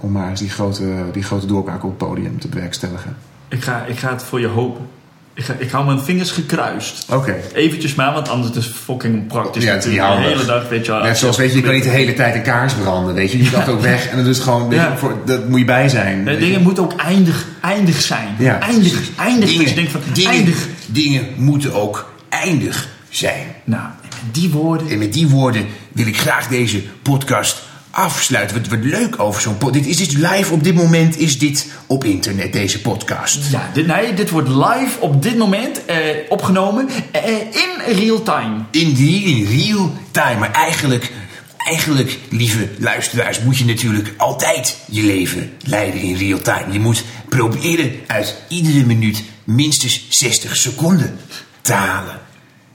[0.00, 3.16] om maar eens die grote, die grote doorbraak op het podium te bewerkstelligen.
[3.48, 4.86] Ik ga, ik ga het voor je hopen.
[5.34, 7.04] Ik, ik hou mijn vingers gekruist.
[7.12, 7.36] Oké.
[7.54, 9.64] Eventjes maar, want anders is het fucking praktisch.
[9.64, 10.16] Ja, natuurlijk.
[10.16, 11.02] de hele dag, weet je wel.
[11.02, 13.38] Net zoals, weet je, je kan niet de hele tijd een kaars branden, weet je.
[13.38, 16.24] Je gaat ook weg en dan is gewoon, je, voor, dat moet je bij zijn.
[16.24, 16.36] Je.
[16.36, 18.28] dingen moeten ook eindig, eindig zijn.
[18.38, 18.60] Ja.
[18.60, 19.48] Eindig, eindig.
[19.48, 20.66] Dat Dingen, denkt van, dingen, eindig.
[20.86, 23.46] dingen moeten ook eindig zijn.
[23.64, 24.88] Nou, en met die woorden...
[24.88, 28.56] En met die woorden wil ik graag deze podcast afsluiten.
[28.56, 29.84] Wat, wat leuk over zo'n podcast.
[29.84, 33.50] Dit is dit live op dit moment, is dit op internet, deze podcast.
[33.50, 38.56] Ja, dit, nee, dit wordt live op dit moment eh, opgenomen eh, in real time.
[38.70, 40.38] In, die, in real time.
[40.38, 41.12] Maar eigenlijk,
[41.56, 46.72] eigenlijk, lieve luisteraars, moet je natuurlijk altijd je leven leiden in real time.
[46.72, 51.18] Je moet proberen uit iedere minuut minstens 60 seconden
[51.60, 52.20] te halen.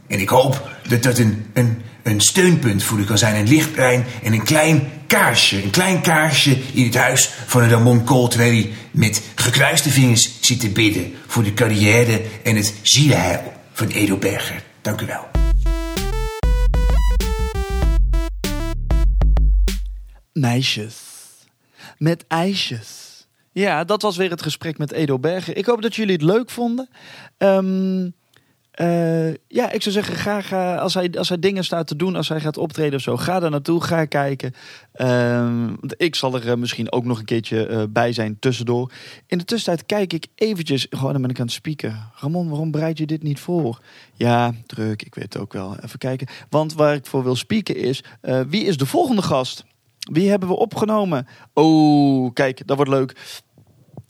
[0.07, 3.36] En ik hoop dat dat een, een, een steunpunt voor u kan zijn.
[3.36, 5.64] Een lichtbrein en een klein kaarsje.
[5.64, 8.28] Een klein kaarsje in het huis van een Ramon Kool...
[8.28, 11.14] terwijl met gekruiste vingers zit te bidden...
[11.28, 14.64] voor de carrière en het zielenheil van Edo Berger.
[14.82, 15.28] Dank u wel.
[20.34, 20.95] Meisjes.
[21.97, 23.28] Met ijsjes.
[23.51, 25.58] Ja, dat was weer het gesprek met Edo Berger.
[25.58, 26.89] Ik hoop dat jullie het leuk vonden.
[27.38, 28.10] Ehm,
[28.76, 32.30] eh, ja, ik zou zeggen, ga, als, hij, als hij dingen staat te doen, als
[32.30, 34.53] hij gaat optreden of zo, ga daar naartoe, ga kijken.
[35.80, 38.91] Want ik zal er eh, misschien ook nog een keertje eh, bij zijn tussendoor.
[39.28, 42.11] In de tussentijd kijk ik eventjes, gewoon dan ben ik aan het spieken.
[42.15, 43.80] Ramon, waarom bereid je dit niet voor?
[44.13, 45.76] Ja, druk, ik weet het ook wel.
[45.84, 46.28] Even kijken.
[46.49, 48.03] Want waar ik voor wil spieken is,
[48.47, 49.65] wie is de volgende gast?
[50.11, 51.28] Wie hebben we opgenomen?
[51.53, 53.41] Oh, kijk, dat wordt leuk.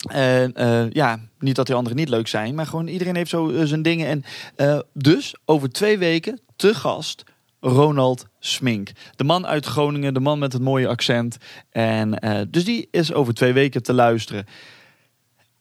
[0.06, 3.50] En eh, ja, niet dat die anderen niet leuk zijn, maar gewoon iedereen heeft zo
[3.50, 4.06] eh, zijn dingen.
[4.06, 4.24] En
[4.56, 7.24] eh, dus over twee weken te gast
[7.60, 8.90] Ronald Smink.
[9.16, 11.36] De man uit Groningen, de man met het mooie accent.
[11.70, 12.18] En
[12.50, 14.46] dus die is over twee weken te luisteren.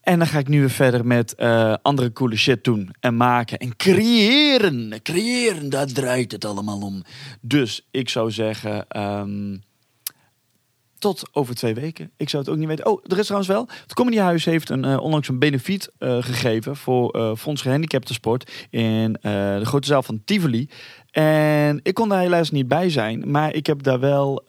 [0.01, 1.37] En dan ga ik nu weer verder met
[1.81, 5.01] andere coole shit doen en maken en creëren.
[5.01, 7.03] Creëren, daar draait het allemaal om.
[7.41, 9.55] Dus ik zou zeggen, ehm,
[10.99, 12.11] tot over twee weken.
[12.17, 12.85] Ik zou het ook niet weten.
[12.85, 13.67] Oh, er is trouwens wel.
[13.81, 19.17] Het Comedyhuis heeft een, eh, onlangs een benefiet eh, gegeven voor eh Fonds Gehandicaptensport in
[19.21, 20.69] eh, de grote zaal van Tivoli.
[21.11, 24.43] En ik kon daar helaas niet bij zijn, maar ik heb daar wel.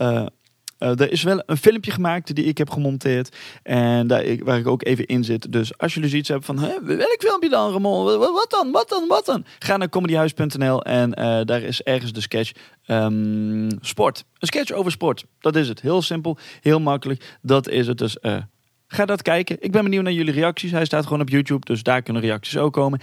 [0.78, 3.36] Eh, er is wel een filmpje gemaakt die ik heb gemonteerd.
[3.62, 5.52] En daar, ik- waar ik ook even in zit.
[5.52, 6.58] Dus als jullie zoiets hebben van...
[6.58, 8.04] Hè, welk filmpje dan, Ramon?
[8.04, 8.70] Wat, wat dan?
[8.70, 9.08] Wat dan?
[9.08, 9.44] Wat dan?
[9.58, 12.52] Ga naar comedyhuis.nl en eh, daar is ergens de sketch
[12.86, 14.24] ehm, sport.
[14.38, 15.24] Een sketch over sport.
[15.40, 15.80] Dat is het.
[15.80, 17.36] Heel simpel, heel makkelijk.
[17.42, 17.98] Dat is het.
[17.98, 18.36] Dus eh,
[18.86, 19.56] ga dat kijken.
[19.60, 20.70] Ik ben benieuwd naar jullie reacties.
[20.70, 23.00] Hij staat gewoon op YouTube, dus daar kunnen reacties ook komen.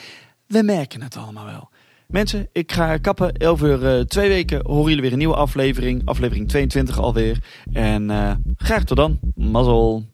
[0.48, 1.70] We merken het allemaal wel.
[2.14, 3.34] Mensen, ik ga kappen.
[3.34, 6.02] 11 uur, uh, twee weken horen jullie weer een nieuwe aflevering.
[6.06, 7.44] Aflevering 22 alweer.
[7.72, 9.20] En eh, graag tot dan.
[9.36, 10.10] Mazzel.